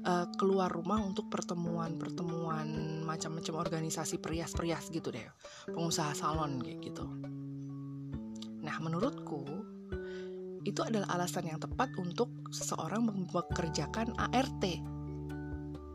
uh, 0.04 0.28
keluar 0.36 0.68
rumah 0.68 1.00
untuk 1.00 1.32
pertemuan-pertemuan 1.32 3.00
macam-macam 3.08 3.64
organisasi 3.64 4.20
perias-perias 4.20 4.92
gitu 4.92 5.16
deh. 5.16 5.24
Pengusaha 5.72 6.12
salon 6.12 6.60
kayak 6.60 6.84
gitu. 6.84 7.08
Nah 8.60 8.76
menurutku 8.84 9.48
itu 10.68 10.84
adalah 10.84 11.08
alasan 11.16 11.48
yang 11.48 11.64
tepat 11.64 11.96
untuk 11.96 12.28
seseorang 12.52 13.08
mempekerjakan 13.08 14.12
ART 14.20 14.64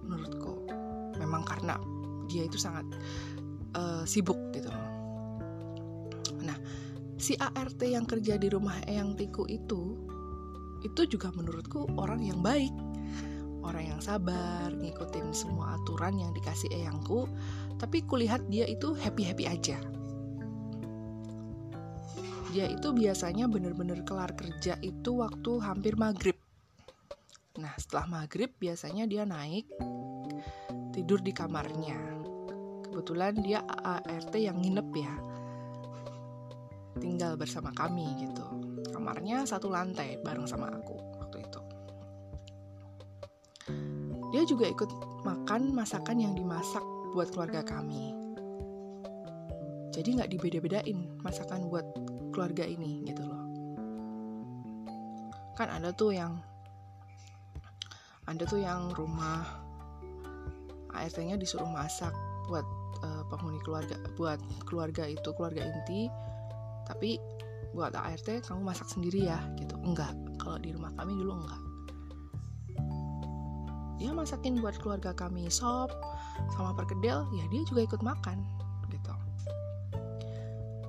menurutku. 0.01 0.65
Memang 1.21 1.45
karena 1.45 1.77
dia 2.25 2.49
itu 2.49 2.57
sangat 2.57 2.89
uh, 3.77 4.07
sibuk 4.09 4.39
gitu 4.57 4.71
nah 4.71 4.90
si 7.21 7.37
ART 7.37 7.85
yang 7.85 8.09
kerja 8.09 8.41
di 8.41 8.49
rumah 8.49 8.81
Eyang 8.89 9.13
Tiku 9.13 9.45
itu 9.45 9.93
itu 10.81 11.05
juga 11.05 11.29
menurutku 11.37 11.85
orang 12.01 12.25
yang 12.25 12.41
baik. 12.41 12.73
Orang 13.61 13.93
yang 13.93 14.01
sabar 14.01 14.73
ngikutin 14.73 15.37
semua 15.37 15.77
aturan 15.77 16.17
yang 16.17 16.33
dikasih 16.33 16.73
Eyangku 16.73 17.29
tapi 17.77 18.01
kulihat 18.09 18.49
dia 18.49 18.65
itu 18.65 18.97
happy-happy 18.97 19.45
aja. 19.45 19.77
Dia 22.57 22.73
itu 22.73 22.89
biasanya 22.91 23.45
bener-bener 23.53 24.01
kelar 24.09 24.33
kerja 24.33 24.81
itu 24.81 25.21
waktu 25.21 25.61
hampir 25.61 26.01
maghrib. 26.01 26.41
Nah 27.61 27.77
setelah 27.77 28.25
maghrib 28.25 28.49
biasanya 28.57 29.05
dia 29.05 29.29
naik 29.29 29.69
tidur 30.97 31.21
di 31.21 31.37
kamarnya. 31.37 32.01
Kebetulan 32.89 33.45
dia 33.45 33.61
ART 33.85 34.33
yang 34.41 34.57
nginep 34.65 34.89
ya 34.97 35.30
tinggal 37.01 37.35
bersama 37.35 37.73
kami 37.73 38.07
gitu. 38.21 38.45
Kamarnya 38.93 39.49
satu 39.49 39.73
lantai 39.73 40.21
bareng 40.21 40.45
sama 40.45 40.69
aku 40.69 40.97
waktu 41.19 41.43
itu. 41.43 41.61
Dia 44.31 44.43
juga 44.47 44.71
ikut 44.71 44.91
makan 45.27 45.75
masakan 45.75 46.23
yang 46.23 46.33
dimasak 46.37 46.85
buat 47.17 47.33
keluarga 47.35 47.67
kami. 47.67 48.15
Jadi 49.91 50.09
nggak 50.21 50.31
dibeda-bedain 50.31 51.19
masakan 51.25 51.67
buat 51.67 51.83
keluarga 52.31 52.63
ini 52.63 53.03
gitu 53.09 53.27
loh. 53.27 53.43
Kan 55.59 55.67
ada 55.67 55.91
tuh 55.91 56.15
yang 56.15 56.39
ada 58.31 58.47
tuh 58.47 58.63
yang 58.63 58.95
rumah 58.95 59.43
ART-nya 60.95 61.35
disuruh 61.35 61.67
masak 61.67 62.15
buat 62.47 62.63
uh, 63.03 63.23
penghuni 63.27 63.59
keluarga 63.67 63.99
buat 64.15 64.39
keluarga 64.71 65.11
itu 65.11 65.35
keluarga 65.35 65.67
inti 65.67 66.07
tapi 66.91 67.23
buat 67.71 67.95
ART 67.95 68.27
kamu 68.27 68.61
masak 68.67 68.91
sendiri 68.91 69.31
ya 69.31 69.39
gitu. 69.55 69.79
Enggak. 69.87 70.11
Kalau 70.43 70.59
di 70.59 70.75
rumah 70.75 70.91
kami 70.99 71.15
dulu 71.15 71.39
enggak. 71.39 71.63
Dia 74.03 74.11
masakin 74.11 74.59
buat 74.59 74.75
keluarga 74.83 75.15
kami 75.15 75.47
sop 75.53 75.93
sama 76.57 76.73
perkedel 76.75 77.29
ya 77.37 77.45
dia 77.53 77.63
juga 77.69 77.87
ikut 77.87 78.03
makan 78.03 78.43
gitu. 78.91 79.13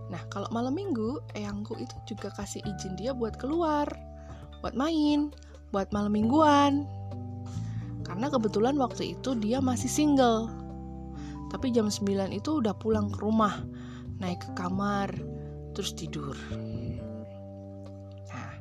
Nah 0.10 0.22
kalau 0.34 0.48
malam 0.50 0.74
minggu 0.74 1.22
eyangku 1.38 1.78
itu 1.78 1.96
juga 2.10 2.34
kasih 2.34 2.64
izin 2.66 2.98
dia 2.98 3.12
buat 3.14 3.38
keluar 3.38 3.86
buat 4.64 4.74
main 4.74 5.30
buat 5.70 5.92
malam 5.94 6.16
mingguan. 6.16 6.88
Karena 8.02 8.28
kebetulan 8.28 8.76
waktu 8.76 9.16
itu 9.16 9.38
dia 9.40 9.64
masih 9.64 9.88
single. 9.88 10.52
Tapi 11.52 11.72
jam 11.72 11.92
9 11.92 12.32
itu 12.32 12.64
udah 12.64 12.76
pulang 12.76 13.12
ke 13.12 13.20
rumah 13.24 13.60
naik 14.24 14.40
ke 14.40 14.52
kamar 14.56 15.12
terus 15.72 15.92
tidur. 15.96 16.36
Nah 18.30 18.52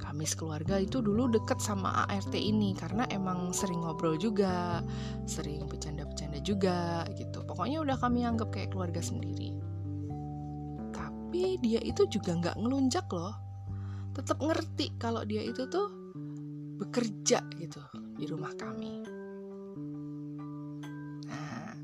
kami 0.00 0.26
sekeluarga 0.26 0.82
itu 0.82 0.98
dulu 0.98 1.30
deket 1.30 1.62
sama 1.62 2.06
ART 2.10 2.34
ini 2.34 2.74
karena 2.74 3.06
emang 3.14 3.54
sering 3.54 3.84
ngobrol 3.84 4.18
juga 4.18 4.82
sering 5.28 5.66
bercanda-bercanda 5.70 6.42
juga 6.42 7.06
gitu. 7.14 7.46
Pokoknya 7.46 7.78
udah 7.84 7.96
kami 7.98 8.26
anggap 8.26 8.50
kayak 8.50 8.74
keluarga 8.74 8.98
sendiri. 8.98 9.54
Tapi 10.90 11.62
dia 11.62 11.78
itu 11.82 12.10
juga 12.10 12.34
nggak 12.34 12.58
ngelunjak 12.58 13.06
loh. 13.14 13.34
Tetap 14.10 14.42
ngerti 14.42 14.98
kalau 14.98 15.22
dia 15.22 15.46
itu 15.46 15.70
tuh 15.70 15.86
bekerja 16.80 17.44
gitu 17.60 17.80
di 18.18 18.24
rumah 18.26 18.50
kami. 18.56 19.04
Nah, 21.28 21.76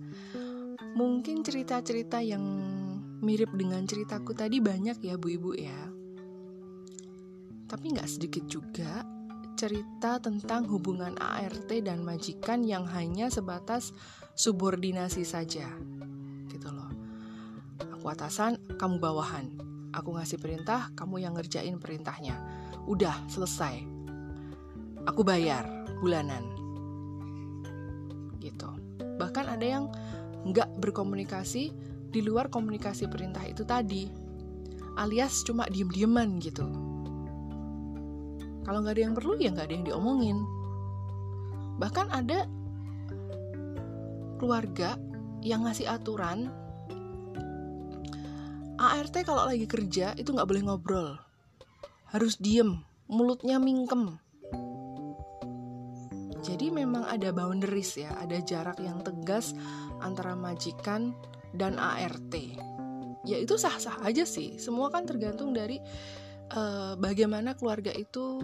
mungkin 0.97 1.45
cerita-cerita 1.45 2.25
yang 2.25 2.43
mirip 3.25 3.52
dengan 3.56 3.85
ceritaku 3.88 4.37
tadi 4.37 4.61
banyak 4.61 5.00
ya 5.00 5.14
bu 5.16 5.28
ibu 5.32 5.52
ya. 5.56 5.80
Tapi 7.66 7.85
nggak 7.96 8.11
sedikit 8.11 8.44
juga 8.46 9.02
cerita 9.56 10.20
tentang 10.20 10.68
hubungan 10.68 11.16
ART 11.16 11.73
dan 11.80 12.04
majikan 12.04 12.61
yang 12.61 12.85
hanya 12.92 13.32
sebatas 13.32 13.96
subordinasi 14.37 15.25
saja 15.25 15.66
gitu 16.52 16.68
loh. 16.68 16.92
Aku 17.96 18.12
atasan 18.12 18.61
kamu 18.76 19.00
bawahan. 19.00 19.49
Aku 19.96 20.12
ngasih 20.12 20.37
perintah 20.37 20.92
kamu 20.92 21.25
yang 21.25 21.32
ngerjain 21.32 21.80
perintahnya. 21.80 22.37
Udah 22.85 23.25
selesai. 23.32 23.80
Aku 25.08 25.25
bayar 25.25 25.64
bulanan. 26.04 26.44
Gitu. 28.37 28.68
Bahkan 29.16 29.46
ada 29.49 29.64
yang 29.64 29.88
nggak 30.46 30.78
berkomunikasi 30.78 31.73
di 32.16 32.25
luar 32.25 32.49
komunikasi 32.49 33.12
perintah 33.12 33.44
itu 33.44 33.61
tadi, 33.68 34.08
alias 34.96 35.44
cuma 35.44 35.68
diem-dieman 35.68 36.40
gitu. 36.40 36.64
Kalau 38.64 38.80
nggak 38.80 38.96
ada 38.96 39.02
yang 39.04 39.12
perlu 39.12 39.37
ya 39.37 39.52
nggak 39.52 39.68
ada 39.68 39.75
yang 39.76 39.85
diomongin. 39.85 40.38
Bahkan 41.76 42.06
ada 42.08 42.49
keluarga 44.40 44.96
yang 45.44 45.68
ngasih 45.68 45.85
aturan 45.92 46.49
ART 48.80 49.12
kalau 49.28 49.45
lagi 49.45 49.69
kerja 49.69 50.17
itu 50.17 50.32
nggak 50.32 50.49
boleh 50.49 50.62
ngobrol, 50.64 51.21
harus 52.17 52.41
diem, 52.41 52.80
mulutnya 53.12 53.60
mingkem. 53.60 54.17
Jadi 56.41 56.73
memang 56.73 57.04
ada 57.04 57.28
boundaries 57.32 58.00
ya, 58.00 58.17
ada 58.17 58.41
jarak 58.41 58.80
yang 58.80 59.04
tegas 59.04 59.52
antara 60.00 60.32
majikan 60.32 61.12
dan 61.56 61.80
ART. 61.80 62.34
Ya 63.26 63.36
itu 63.42 63.58
sah-sah 63.58 63.99
aja 64.06 64.23
sih. 64.23 64.60
Semua 64.60 64.92
kan 64.92 65.02
tergantung 65.02 65.50
dari 65.50 65.82
uh, 66.54 66.95
bagaimana 67.00 67.58
keluarga 67.58 67.90
itu 67.90 68.38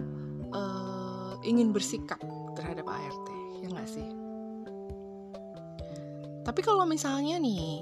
uh, 0.51 1.39
ingin 1.47 1.71
bersikap 1.71 2.19
terhadap 2.57 2.89
ART, 2.89 3.27
ya 3.63 3.67
nggak 3.71 3.89
sih? 3.89 4.07
Tapi 6.43 6.59
kalau 6.59 6.83
misalnya 6.83 7.39
nih 7.39 7.79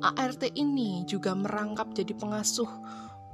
ART 0.00 0.46
ini 0.54 1.02
juga 1.04 1.34
merangkap 1.34 1.90
jadi 1.90 2.14
pengasuh 2.14 2.70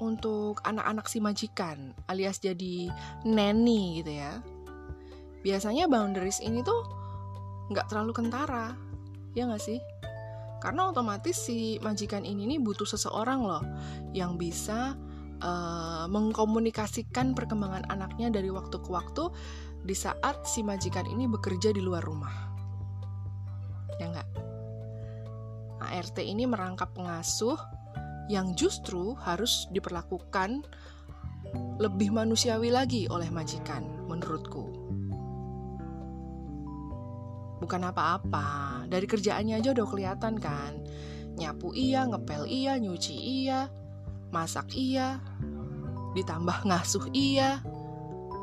untuk 0.00 0.60
anak-anak 0.64 1.08
si 1.08 1.24
majikan 1.24 1.96
alias 2.08 2.40
jadi 2.40 2.88
neni 3.24 4.00
gitu 4.00 4.12
ya. 4.16 4.40
Biasanya 5.44 5.86
boundaries 5.86 6.42
ini 6.42 6.64
tuh 6.64 6.80
nggak 7.70 7.92
terlalu 7.92 8.12
kentara, 8.16 8.74
ya 9.36 9.46
nggak 9.46 9.62
sih? 9.62 9.78
Karena 10.62 10.88
otomatis 10.90 11.36
si 11.36 11.76
majikan 11.84 12.24
ini 12.24 12.48
nih 12.56 12.60
butuh 12.62 12.88
seseorang 12.88 13.44
loh 13.44 13.62
yang 14.16 14.40
bisa 14.40 14.96
uh, 15.44 16.04
mengkomunikasikan 16.08 17.36
perkembangan 17.36 17.84
anaknya 17.92 18.32
dari 18.32 18.48
waktu 18.48 18.80
ke 18.80 18.88
waktu 18.88 19.28
di 19.86 19.94
saat 19.94 20.48
si 20.48 20.64
majikan 20.64 21.04
ini 21.06 21.28
bekerja 21.28 21.70
di 21.70 21.82
luar 21.84 22.02
rumah. 22.02 22.34
Ya 24.00 24.12
enggak? 24.12 24.28
ART 25.86 26.18
ini 26.18 26.48
merangkap 26.48 26.92
pengasuh 26.96 27.56
yang 28.26 28.58
justru 28.58 29.14
harus 29.22 29.70
diperlakukan 29.70 30.66
lebih 31.78 32.10
manusiawi 32.10 32.74
lagi 32.74 33.06
oleh 33.06 33.30
majikan 33.30 33.86
menurutku 34.10 34.85
bukan 37.66 37.90
apa-apa. 37.90 38.86
Dari 38.86 39.10
kerjaannya 39.10 39.58
aja 39.58 39.74
udah 39.74 39.86
kelihatan 39.90 40.38
kan. 40.38 40.78
Nyapu 41.34 41.74
iya, 41.74 42.06
ngepel 42.06 42.46
iya, 42.46 42.78
nyuci 42.78 43.12
iya, 43.42 43.66
masak 44.30 44.70
iya, 44.72 45.18
ditambah 46.14 46.64
ngasuh 46.64 47.10
iya, 47.10 47.60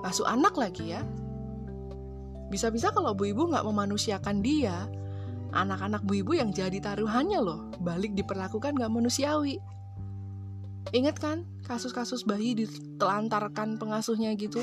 ngasuh 0.04 0.28
anak 0.28 0.60
lagi 0.60 0.94
ya. 0.94 1.02
Bisa-bisa 2.52 2.94
kalau 2.94 3.18
bu 3.18 3.32
ibu 3.32 3.50
nggak 3.50 3.66
memanusiakan 3.66 4.46
dia, 4.46 4.86
anak-anak 5.56 6.06
bu 6.06 6.22
ibu 6.22 6.38
yang 6.38 6.54
jadi 6.54 6.78
taruhannya 6.84 7.40
loh, 7.42 7.72
balik 7.82 8.14
diperlakukan 8.14 8.78
nggak 8.78 8.94
manusiawi. 8.94 9.58
Ingat 10.94 11.18
kan 11.18 11.38
kasus-kasus 11.66 12.28
bayi 12.28 12.54
ditelantarkan 12.54 13.82
pengasuhnya 13.82 14.36
gitu? 14.38 14.62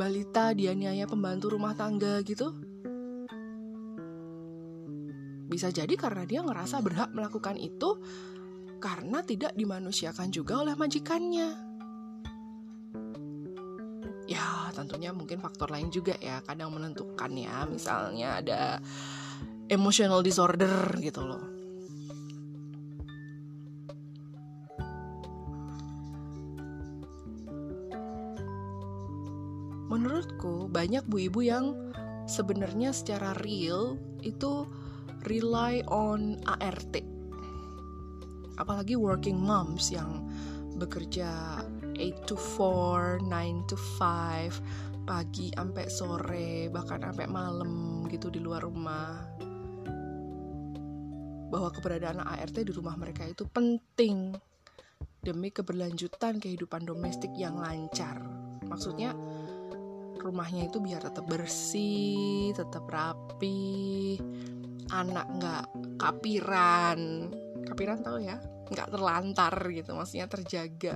Balita 0.00 0.56
dianiaya 0.56 1.06
pembantu 1.06 1.54
rumah 1.54 1.76
tangga 1.76 2.18
gitu? 2.26 2.69
Bisa 5.50 5.74
jadi 5.74 5.90
karena 5.98 6.22
dia 6.22 6.46
ngerasa 6.46 6.78
berhak 6.78 7.10
melakukan 7.10 7.58
itu 7.58 7.98
karena 8.78 9.18
tidak 9.26 9.50
dimanusiakan 9.58 10.30
juga 10.30 10.62
oleh 10.62 10.78
majikannya. 10.78 11.48
Ya, 14.30 14.70
tentunya 14.70 15.10
mungkin 15.10 15.42
faktor 15.42 15.74
lain 15.74 15.90
juga 15.90 16.14
ya, 16.22 16.38
kadang 16.46 16.70
menentukan 16.70 17.34
ya, 17.34 17.66
misalnya 17.66 18.38
ada 18.38 18.78
emotional 19.66 20.22
disorder 20.22 20.94
gitu 21.02 21.26
loh. 21.26 21.42
Menurutku 29.90 30.70
banyak 30.70 31.02
bu 31.10 31.26
ibu 31.26 31.42
yang 31.42 31.74
sebenarnya 32.30 32.94
secara 32.94 33.34
real 33.34 33.98
itu 34.22 34.62
rely 35.28 35.84
on 35.90 36.40
ART. 36.46 36.94
Apalagi 38.56 38.96
working 38.96 39.40
moms 39.40 39.92
yang 39.92 40.28
bekerja 40.76 41.60
8 41.96 42.28
to 42.28 42.36
4, 42.36 43.20
9 43.24 43.68
to 43.68 43.76
5, 43.76 45.04
pagi 45.04 45.52
sampai 45.52 45.86
sore, 45.90 46.70
bahkan 46.72 47.04
sampai 47.04 47.26
malam 47.28 48.04
gitu 48.08 48.32
di 48.32 48.40
luar 48.40 48.64
rumah. 48.64 49.36
Bahwa 51.50 51.68
keberadaan 51.74 52.22
ART 52.22 52.56
di 52.62 52.72
rumah 52.72 52.94
mereka 52.96 53.26
itu 53.26 53.44
penting 53.44 54.32
demi 55.20 55.52
keberlanjutan 55.52 56.40
kehidupan 56.40 56.88
domestik 56.88 57.34
yang 57.36 57.60
lancar. 57.60 58.22
Maksudnya 58.64 59.12
rumahnya 60.20 60.68
itu 60.68 60.78
biar 60.78 61.04
tetap 61.04 61.26
bersih, 61.26 62.52
tetap 62.56 62.86
rapi, 62.88 64.16
anak 64.90 65.26
nggak 65.38 65.64
kapiran. 65.98 67.30
Kapiran 67.66 68.02
tahu 68.02 68.18
ya? 68.22 68.38
Nggak 68.70 68.90
terlantar 68.94 69.54
gitu 69.70 69.94
maksudnya 69.94 70.26
terjaga 70.30 70.94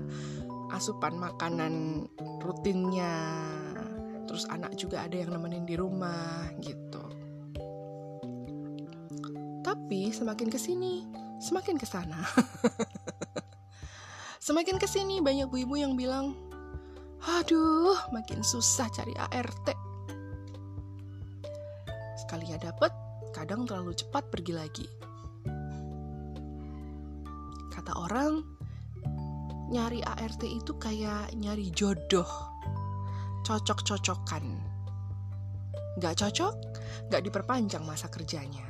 asupan 0.74 1.18
makanan 1.18 2.06
rutinnya. 2.42 3.42
Terus 4.24 4.46
anak 4.50 4.74
juga 4.74 5.06
ada 5.06 5.14
yang 5.14 5.34
nemenin 5.34 5.66
di 5.66 5.74
rumah 5.78 6.50
gitu. 6.62 7.02
Tapi 9.64 10.10
semakin 10.14 10.48
ke 10.50 10.58
sini 10.58 11.24
semakin 11.44 11.76
ke 11.76 11.84
sana 11.84 12.24
semakin 14.46 14.80
ke 14.80 14.88
sini 14.88 15.20
banyak 15.20 15.44
ibu-ibu 15.52 15.76
yang 15.76 15.92
bilang 15.92 16.32
aduh 17.24 17.96
makin 18.08 18.40
susah 18.40 18.88
cari 18.88 19.12
ART 19.16 19.68
sekali 22.16 22.48
ya 22.48 22.56
dapet 22.56 23.03
kadang 23.54 23.70
terlalu 23.70 23.94
cepat 23.94 24.34
pergi 24.34 24.50
lagi. 24.50 24.86
Kata 27.70 27.94
orang 28.02 28.42
nyari 29.70 30.02
ART 30.02 30.42
itu 30.42 30.74
kayak 30.74 31.30
nyari 31.38 31.70
jodoh. 31.70 32.26
Cocok-cocokan. 33.46 34.58
Gak 36.02 36.18
cocok, 36.18 36.54
gak 37.14 37.22
diperpanjang 37.22 37.86
masa 37.86 38.10
kerjanya. 38.10 38.66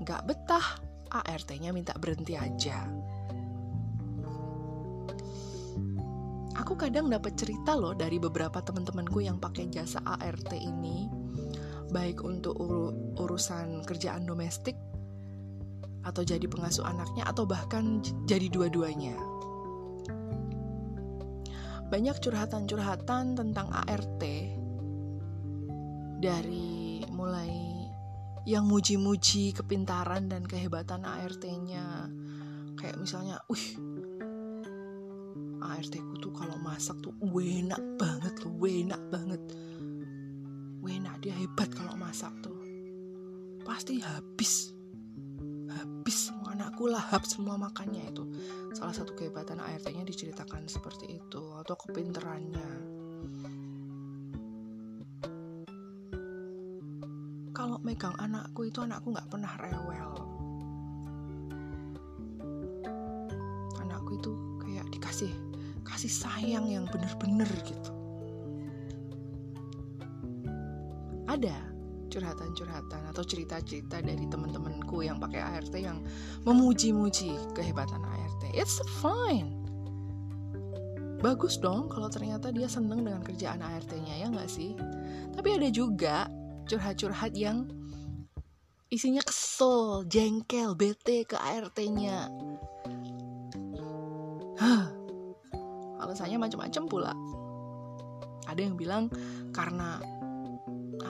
Gak 0.00 0.24
betah, 0.24 0.80
ART-nya 1.12 1.76
minta 1.76 1.92
berhenti 2.00 2.40
aja. 2.40 2.88
Aku 6.56 6.72
kadang 6.72 7.12
dapat 7.12 7.36
cerita 7.36 7.76
loh 7.76 7.92
dari 7.92 8.16
beberapa 8.16 8.64
teman-temanku 8.64 9.20
yang 9.20 9.36
pakai 9.36 9.68
jasa 9.68 10.00
ART 10.08 10.56
ini 10.56 11.15
baik 11.96 12.20
untuk 12.20 12.52
ur 12.60 12.92
urusan 13.16 13.80
kerjaan 13.88 14.28
domestik 14.28 14.76
atau 16.04 16.20
jadi 16.20 16.44
pengasuh 16.44 16.84
anaknya 16.84 17.24
atau 17.24 17.48
bahkan 17.48 18.04
jadi 18.28 18.52
dua-duanya. 18.52 19.16
Banyak 21.88 22.20
curhatan-curhatan 22.20 23.38
tentang 23.38 23.72
ART 23.72 24.22
dari 26.20 27.00
mulai 27.08 27.50
yang 28.44 28.68
muji-muji 28.68 29.56
kepintaran 29.56 30.28
dan 30.28 30.44
kehebatan 30.44 31.02
ART-nya. 31.02 32.12
Kayak 32.76 33.00
misalnya, 33.00 33.40
"Wih, 33.48 33.66
ART 35.64 35.94
ku 35.96 36.14
tuh 36.20 36.34
kalau 36.36 36.60
masak 36.60 37.00
tuh 37.00 37.14
enak 37.22 37.82
banget 37.98 38.34
loh, 38.44 38.54
enak 38.62 39.02
banget." 39.10 39.42
Wena 40.86 41.18
dia 41.18 41.34
hebat 41.34 41.66
kalau 41.74 41.98
masak 41.98 42.30
tuh. 42.38 42.54
Pasti 43.66 43.98
habis. 43.98 44.70
Habis 45.66 46.30
semua 46.30 46.54
anakku 46.54 46.86
lahap 46.86 47.26
semua 47.26 47.58
makannya 47.58 48.06
itu. 48.06 48.22
Salah 48.70 48.94
satu 48.94 49.18
kehebatan 49.18 49.58
ART-nya 49.58 50.06
diceritakan 50.06 50.70
seperti 50.70 51.18
itu 51.18 51.42
atau 51.58 51.74
kepinterannya. 51.74 52.70
Kalau 57.50 57.82
megang 57.82 58.14
anakku 58.22 58.70
itu 58.70 58.78
anakku 58.86 59.10
nggak 59.10 59.26
pernah 59.26 59.58
rewel. 59.58 60.12
Anakku 63.82 64.22
itu 64.22 64.32
kayak 64.62 64.86
dikasih 64.94 65.34
kasih 65.82 66.14
sayang 66.14 66.70
yang 66.70 66.86
bener-bener 66.86 67.50
gitu 67.66 67.95
ada 71.36 71.76
curhatan-curhatan 72.08 73.12
atau 73.12 73.22
cerita-cerita 73.22 74.00
dari 74.00 74.24
teman-temanku 74.24 75.04
yang 75.04 75.20
pakai 75.20 75.42
ART 75.42 75.74
yang 75.76 76.00
memuji-muji 76.48 77.36
kehebatan 77.52 78.00
ART. 78.00 78.42
It's 78.56 78.80
fine. 79.04 79.52
Bagus 81.20 81.60
dong 81.60 81.92
kalau 81.92 82.08
ternyata 82.08 82.52
dia 82.52 82.68
seneng 82.68 83.04
dengan 83.04 83.20
kerjaan 83.20 83.60
ART-nya 83.60 84.20
ya 84.20 84.26
nggak 84.32 84.48
sih? 84.48 84.76
Tapi 85.36 85.48
ada 85.60 85.68
juga 85.68 86.28
curhat-curhat 86.68 87.36
yang 87.36 87.68
isinya 88.88 89.20
kesel, 89.20 90.06
jengkel, 90.06 90.72
bete 90.72 91.26
ke 91.26 91.36
ART-nya. 91.36 92.30
Hah, 94.56 94.84
alasannya 96.00 96.38
macam-macam 96.40 96.82
pula. 96.88 97.12
Ada 98.46 98.60
yang 98.62 98.78
bilang 98.78 99.10
karena 99.50 99.98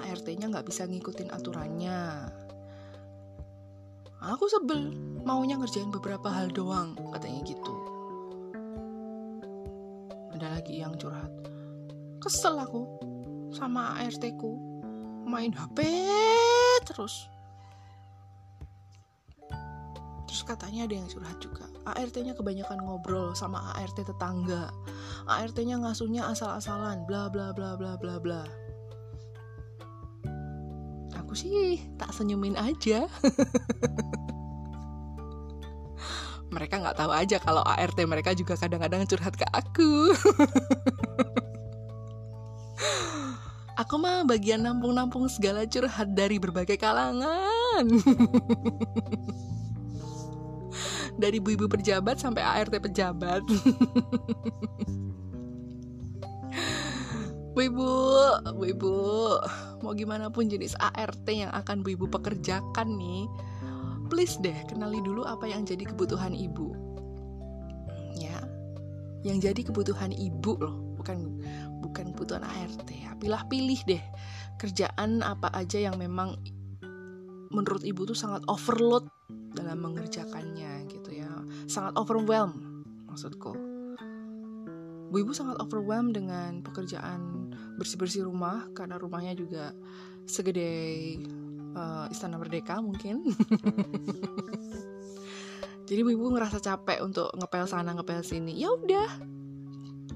ART-nya 0.04 0.52
nggak 0.52 0.66
bisa 0.68 0.84
ngikutin 0.84 1.32
aturannya. 1.32 2.28
Aku 4.26 4.50
sebel, 4.50 4.90
maunya 5.22 5.54
ngerjain 5.54 5.92
beberapa 5.92 6.26
hal 6.32 6.50
doang, 6.50 6.98
katanya 7.14 7.40
gitu. 7.46 7.74
Ada 10.34 10.60
lagi 10.60 10.82
yang 10.82 10.98
curhat. 10.98 11.30
Kesel 12.20 12.58
aku 12.58 12.84
sama 13.54 13.96
ART-ku, 14.02 14.52
main 15.24 15.54
HP 15.54 15.84
terus. 16.84 17.30
Terus 20.26 20.42
katanya 20.42 20.84
ada 20.84 20.94
yang 20.98 21.08
curhat 21.08 21.38
juga. 21.40 21.64
ART-nya 21.86 22.34
kebanyakan 22.34 22.82
ngobrol 22.82 23.32
sama 23.38 23.72
ART 23.78 23.94
tetangga. 23.94 24.74
ART-nya 25.30 25.78
ngasuhnya 25.80 26.26
asal-asalan, 26.28 27.06
bla 27.06 27.30
bla 27.30 27.54
bla 27.54 27.78
bla 27.78 27.94
bla 27.94 28.18
bla 28.18 28.65
sih 31.36 31.84
tak 32.00 32.16
senyumin 32.16 32.56
aja. 32.56 33.04
Mereka 36.56 36.80
nggak 36.80 36.96
tahu 36.96 37.12
aja 37.12 37.36
kalau 37.36 37.60
ART 37.60 38.00
mereka 38.08 38.32
juga 38.32 38.56
kadang-kadang 38.56 39.04
curhat 39.04 39.36
ke 39.36 39.44
aku. 39.52 39.92
Aku 43.76 44.00
mah 44.00 44.24
bagian 44.24 44.64
nampung-nampung 44.64 45.28
segala 45.28 45.68
curhat 45.68 46.16
dari 46.16 46.40
berbagai 46.40 46.80
kalangan. 46.80 47.84
Dari 51.20 51.40
ibu-ibu 51.40 51.64
pejabat 51.68 52.20
sampai 52.20 52.44
ART 52.44 52.72
pejabat. 52.72 53.44
Bu 57.52 57.60
Ibu, 57.64 57.92
Bu 58.52 58.64
Ibu, 58.68 58.96
mau 59.82 59.92
gimana 59.92 60.32
pun 60.32 60.48
jenis 60.48 60.76
ART 60.78 61.26
yang 61.28 61.52
akan 61.52 61.82
Bu 61.84 61.96
Ibu 61.96 62.06
pekerjakan 62.12 62.96
nih, 62.96 63.26
please 64.08 64.38
deh 64.40 64.56
kenali 64.70 65.02
dulu 65.02 65.26
apa 65.26 65.48
yang 65.50 65.66
jadi 65.66 65.84
kebutuhan 65.88 66.32
Ibu. 66.32 66.68
Ya, 68.16 68.38
yang 69.26 69.42
jadi 69.42 69.60
kebutuhan 69.66 70.14
Ibu 70.14 70.52
loh, 70.62 70.76
bukan 70.96 71.42
bukan 71.84 72.14
kebutuhan 72.14 72.44
ART 72.46 72.88
ya. 72.88 73.12
Pilih-pilih 73.18 73.80
deh 73.84 74.04
kerjaan 74.56 75.20
apa 75.20 75.52
aja 75.52 75.76
yang 75.76 76.00
memang 76.00 76.40
menurut 77.52 77.84
Ibu 77.84 78.08
tuh 78.08 78.18
sangat 78.18 78.42
overload 78.48 79.06
dalam 79.52 79.80
mengerjakannya 79.80 80.88
gitu 80.92 81.10
ya. 81.12 81.28
Sangat 81.68 81.96
overwhelm 81.96 82.84
maksudku. 83.08 83.56
Bu 85.06 85.22
Ibu 85.22 85.32
sangat 85.32 85.56
overwhelmed 85.62 86.18
dengan 86.18 86.60
pekerjaan 86.66 87.45
bersih-bersih 87.76 88.24
rumah 88.24 88.72
karena 88.72 88.96
rumahnya 88.96 89.36
juga 89.36 89.76
segede 90.26 91.14
uh, 91.76 92.10
Istana 92.10 92.40
Merdeka 92.40 92.80
mungkin. 92.80 93.22
Jadi 95.86 96.02
ibu 96.02 96.26
ngerasa 96.34 96.58
capek 96.58 96.98
untuk 96.98 97.30
ngepel 97.38 97.62
sana 97.70 97.94
ngepel 97.94 98.26
sini. 98.26 98.58
Ya 98.58 98.74
udah, 98.74 99.06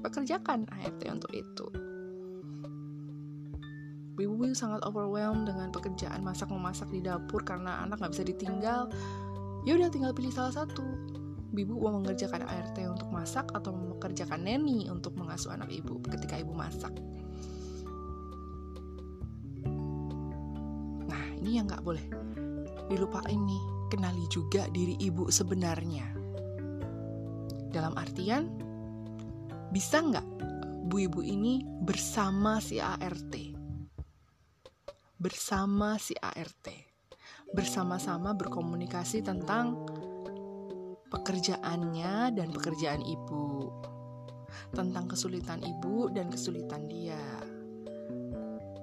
pekerjakan 0.03 0.67
ART 0.67 0.99
untuk 1.07 1.31
itu. 1.31 1.71
Ibu 4.21 4.53
sangat 4.53 4.85
overwhelmed 4.85 5.49
dengan 5.49 5.73
pekerjaan 5.73 6.21
masak 6.21 6.53
memasak 6.53 6.91
di 6.93 7.01
dapur 7.01 7.41
karena 7.41 7.81
anak 7.81 8.03
nggak 8.03 8.13
bisa 8.13 8.25
ditinggal. 8.27 8.91
Ya 9.65 9.79
udah 9.79 9.89
tinggal 9.89 10.13
pilih 10.13 10.29
salah 10.29 10.53
satu. 10.53 10.85
Ibu 11.55 11.73
mau 11.79 11.97
mengerjakan 11.97 12.45
ART 12.45 12.77
untuk 12.85 13.09
masak 13.09 13.49
atau 13.55 13.73
mengerjakan 13.73 14.45
neni 14.45 14.91
untuk 14.91 15.17
mengasuh 15.17 15.55
anak 15.55 15.71
ibu 15.73 15.97
ketika 16.05 16.37
ibu 16.37 16.53
masak. 16.53 16.93
Ini 21.51 21.59
yang 21.59 21.67
nggak 21.67 21.83
boleh 21.83 22.07
dilupain 22.87 23.35
nih. 23.35 23.63
Kenali 23.91 24.23
juga 24.31 24.71
diri 24.71 24.95
ibu 25.03 25.27
sebenarnya. 25.27 26.15
Dalam 27.67 27.91
artian 27.99 28.47
bisa 29.67 29.99
nggak 29.99 30.23
bu 30.87 31.11
ibu 31.11 31.19
ini 31.19 31.59
bersama 31.83 32.63
si 32.63 32.79
ART 32.79 33.35
bersama 35.19 35.99
si 35.99 36.15
ART 36.15 36.71
bersama-sama 37.51 38.31
berkomunikasi 38.31 39.19
tentang 39.19 39.75
pekerjaannya 41.11 42.31
dan 42.31 42.47
pekerjaan 42.55 43.03
ibu. 43.03 43.67
Tentang 44.71 45.11
kesulitan 45.11 45.59
ibu 45.59 46.07
dan 46.15 46.31
kesulitan 46.31 46.87
dia 46.87 47.19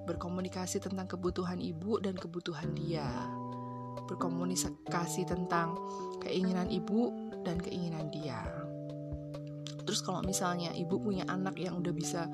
berkomunikasi 0.09 0.81
tentang 0.81 1.05
kebutuhan 1.05 1.61
ibu 1.61 2.01
dan 2.01 2.17
kebutuhan 2.17 2.73
dia, 2.73 3.05
berkomunikasi 4.09 5.29
tentang 5.29 5.77
keinginan 6.25 6.65
ibu 6.73 7.13
dan 7.45 7.61
keinginan 7.61 8.09
dia. 8.09 8.41
Terus 9.85 10.01
kalau 10.05 10.21
misalnya 10.25 10.73
ibu 10.73 10.97
punya 11.01 11.25
anak 11.29 11.57
yang 11.57 11.77
udah 11.77 11.93
bisa 11.93 12.25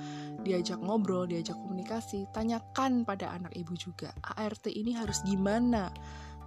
diajak 0.44 0.80
ngobrol, 0.80 1.28
diajak 1.28 1.56
komunikasi, 1.56 2.28
tanyakan 2.32 3.04
pada 3.04 3.32
anak 3.36 3.52
ibu 3.56 3.76
juga, 3.76 4.12
ART 4.24 4.68
ini 4.72 4.96
harus 4.96 5.20
gimana 5.28 5.92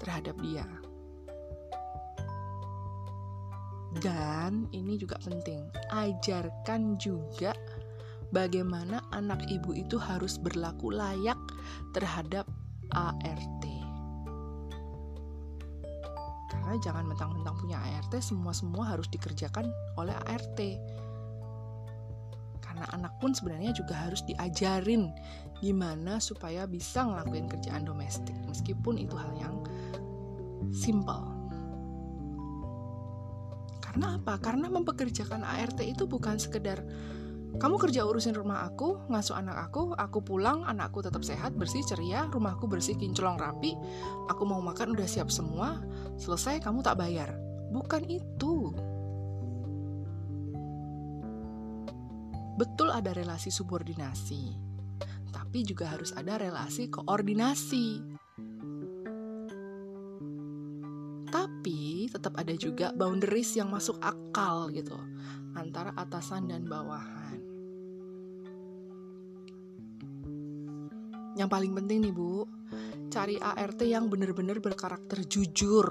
terhadap 0.01 0.37
dia. 0.41 0.65
Dan 4.05 4.69
ini 4.69 5.01
juga 5.01 5.17
penting, 5.25 5.73
ajarkan 5.89 7.01
juga 7.01 7.57
bagaimana 8.35 9.05
anak 9.15 9.45
ibu 9.49 9.73
itu 9.75 9.97
harus 9.97 10.37
berlaku 10.37 10.93
layak 10.93 11.39
terhadap 11.93 12.45
ART. 12.93 13.65
Karena 16.49 16.73
jangan 16.85 17.05
mentang-mentang 17.09 17.57
punya 17.61 17.81
ART, 17.81 18.13
semua-semua 18.21 18.97
harus 18.97 19.09
dikerjakan 19.09 19.69
oleh 19.97 20.17
ART 20.29 20.61
karena 22.79 22.95
anak 22.95 23.19
pun 23.19 23.35
sebenarnya 23.35 23.75
juga 23.75 23.97
harus 23.97 24.23
diajarin 24.23 25.11
gimana 25.59 26.23
supaya 26.23 26.63
bisa 26.63 27.03
ngelakuin 27.03 27.51
kerjaan 27.51 27.83
domestik 27.83 28.39
meskipun 28.47 29.03
itu 29.03 29.19
hal 29.19 29.35
yang 29.35 29.57
simple 30.71 31.39
karena 33.89 34.15
apa? 34.15 34.39
Karena 34.39 34.71
mempekerjakan 34.71 35.43
ART 35.43 35.81
itu 35.83 36.07
bukan 36.07 36.39
sekedar 36.39 36.79
kamu 37.59 37.75
kerja 37.75 38.07
urusin 38.07 38.39
rumah 38.39 38.63
aku, 38.71 39.11
ngasuh 39.11 39.35
anak 39.35 39.71
aku, 39.71 39.91
aku 39.99 40.23
pulang, 40.23 40.63
anakku 40.63 41.03
tetap 41.03 41.27
sehat, 41.27 41.59
bersih, 41.59 41.83
ceria, 41.83 42.31
rumahku 42.31 42.71
bersih, 42.71 42.95
kinclong, 42.95 43.35
rapi, 43.35 43.75
aku 44.31 44.47
mau 44.47 44.63
makan 44.63 44.95
udah 44.95 45.11
siap 45.11 45.27
semua, 45.27 45.83
selesai 46.15 46.63
kamu 46.63 46.87
tak 46.87 47.03
bayar. 47.03 47.35
Bukan 47.75 48.07
itu. 48.07 48.71
Betul 52.55 52.95
ada 52.95 53.11
relasi 53.11 53.51
subordinasi, 53.51 54.55
tapi 55.35 55.67
juga 55.67 55.91
harus 55.91 56.15
ada 56.15 56.39
relasi 56.39 56.87
koordinasi. 56.87 57.87
Tapi 61.29 62.07
tetap 62.07 62.39
ada 62.39 62.55
juga 62.55 62.95
boundaries 62.95 63.59
yang 63.59 63.71
masuk 63.71 63.99
akal 63.99 64.71
gitu 64.71 64.95
antara 65.59 65.91
atasan 65.99 66.47
dan 66.47 66.67
bawahan. 66.71 67.48
Yang 71.39 71.49
paling 71.55 71.71
penting 71.79 72.03
nih 72.03 72.11
Bu, 72.11 72.51
cari 73.15 73.39
ART 73.39 73.79
yang 73.87 74.11
benar-benar 74.11 74.59
berkarakter 74.59 75.23
jujur. 75.23 75.87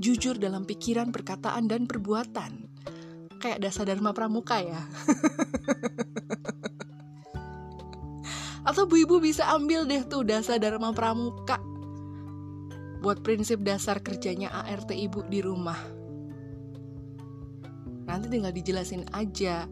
Jujur 0.00 0.40
dalam 0.40 0.64
pikiran, 0.64 1.12
perkataan, 1.12 1.68
dan 1.68 1.84
perbuatan. 1.84 2.64
Kayak 3.36 3.68
dasa 3.68 3.84
dharma 3.84 4.16
pramuka 4.16 4.64
ya. 4.64 4.80
Atau 8.68 8.88
bu 8.88 9.04
ibu 9.04 9.20
bisa 9.20 9.46
ambil 9.52 9.84
deh 9.84 10.02
tuh 10.08 10.26
dasa 10.26 10.58
dharma 10.58 10.90
pramuka 10.90 11.60
buat 13.04 13.22
prinsip 13.22 13.62
dasar 13.62 14.02
kerjanya 14.02 14.50
ART 14.50 14.90
ibu 14.90 15.22
di 15.28 15.44
rumah. 15.44 15.78
Nanti 18.08 18.26
tinggal 18.32 18.50
dijelasin 18.50 19.06
aja 19.12 19.68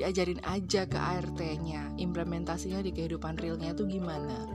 diajarin 0.00 0.40
aja 0.48 0.88
ke 0.88 0.96
ART-nya 0.96 1.92
implementasinya 2.00 2.80
di 2.80 2.96
kehidupan 2.96 3.36
realnya 3.36 3.76
tuh 3.76 3.84
gimana 3.84 4.48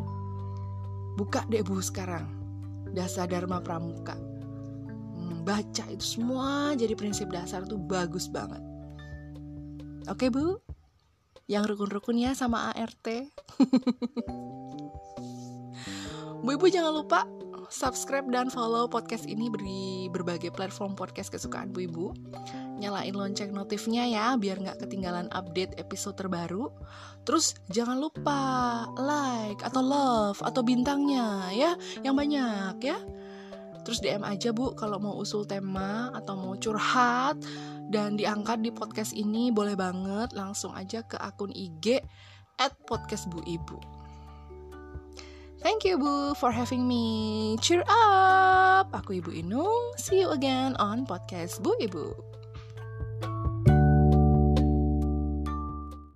buka 1.13 1.45
deh 1.47 1.61
bu 1.61 1.77
sekarang 1.79 2.25
dasa 2.97 3.29
dharma 3.29 3.61
pramuka 3.61 4.17
baca 5.45 5.85
itu 5.93 6.17
semua 6.17 6.73
jadi 6.73 6.97
prinsip 6.97 7.29
dasar 7.29 7.61
tuh 7.69 7.77
bagus 7.77 8.25
banget. 8.25 8.59
Oke 10.09 10.33
bu, 10.33 10.57
yang 11.45 11.69
rukun-rukunnya 11.69 12.33
sama 12.33 12.73
ART. 12.73 13.05
bu 16.45 16.49
ibu 16.49 16.65
jangan 16.69 16.93
lupa 16.93 17.29
subscribe 17.69 18.25
dan 18.33 18.49
follow 18.49 18.89
podcast 18.89 19.25
ini 19.29 19.49
di 19.61 20.09
berbagai 20.09 20.49
platform 20.49 20.97
podcast 20.97 21.29
kesukaan 21.29 21.69
bu 21.69 21.85
ibu. 21.85 22.09
Nyalain 22.85 23.17
lonceng 23.17 23.49
notifnya 23.49 24.05
ya 24.05 24.37
biar 24.37 24.61
nggak 24.61 24.85
ketinggalan 24.85 25.25
update 25.33 25.81
episode 25.81 26.21
terbaru. 26.21 26.69
Terus 27.25 27.57
jangan 27.73 27.97
lupa 27.97 28.85
like 29.01 29.65
atau 29.65 29.81
love 29.81 30.37
atau 30.45 30.61
bintangnya 30.61 31.49
ya 31.49 31.73
yang 32.05 32.13
banyak 32.13 32.77
ya 32.85 33.01
Terus 33.85 34.01
DM 34.01 34.25
aja 34.25 34.49
Bu 34.49 34.73
kalau 34.73 34.97
mau 34.97 35.13
usul 35.21 35.45
tema 35.45 36.09
atau 36.17 36.33
mau 36.33 36.57
curhat 36.57 37.37
dan 37.93 38.17
diangkat 38.17 38.65
di 38.65 38.73
podcast 38.73 39.13
ini 39.13 39.53
boleh 39.53 39.77
banget 39.77 40.33
langsung 40.33 40.73
aja 40.73 41.05
ke 41.05 41.21
akun 41.21 41.53
IG 41.53 42.01
at 42.57 42.73
podcast 42.89 43.29
Bu 43.29 43.45
Ibu. 43.45 43.77
Thank 45.61 45.85
you 45.85 46.01
Bu 46.01 46.33
for 46.33 46.49
having 46.49 46.89
me. 46.89 47.53
Cheer 47.61 47.85
up. 47.85 48.89
Aku 48.89 49.21
Ibu 49.21 49.29
Inung. 49.37 49.93
See 50.01 50.25
you 50.25 50.33
again 50.33 50.73
on 50.81 51.05
podcast 51.05 51.61
Bu 51.61 51.77
Ibu. 51.77 52.34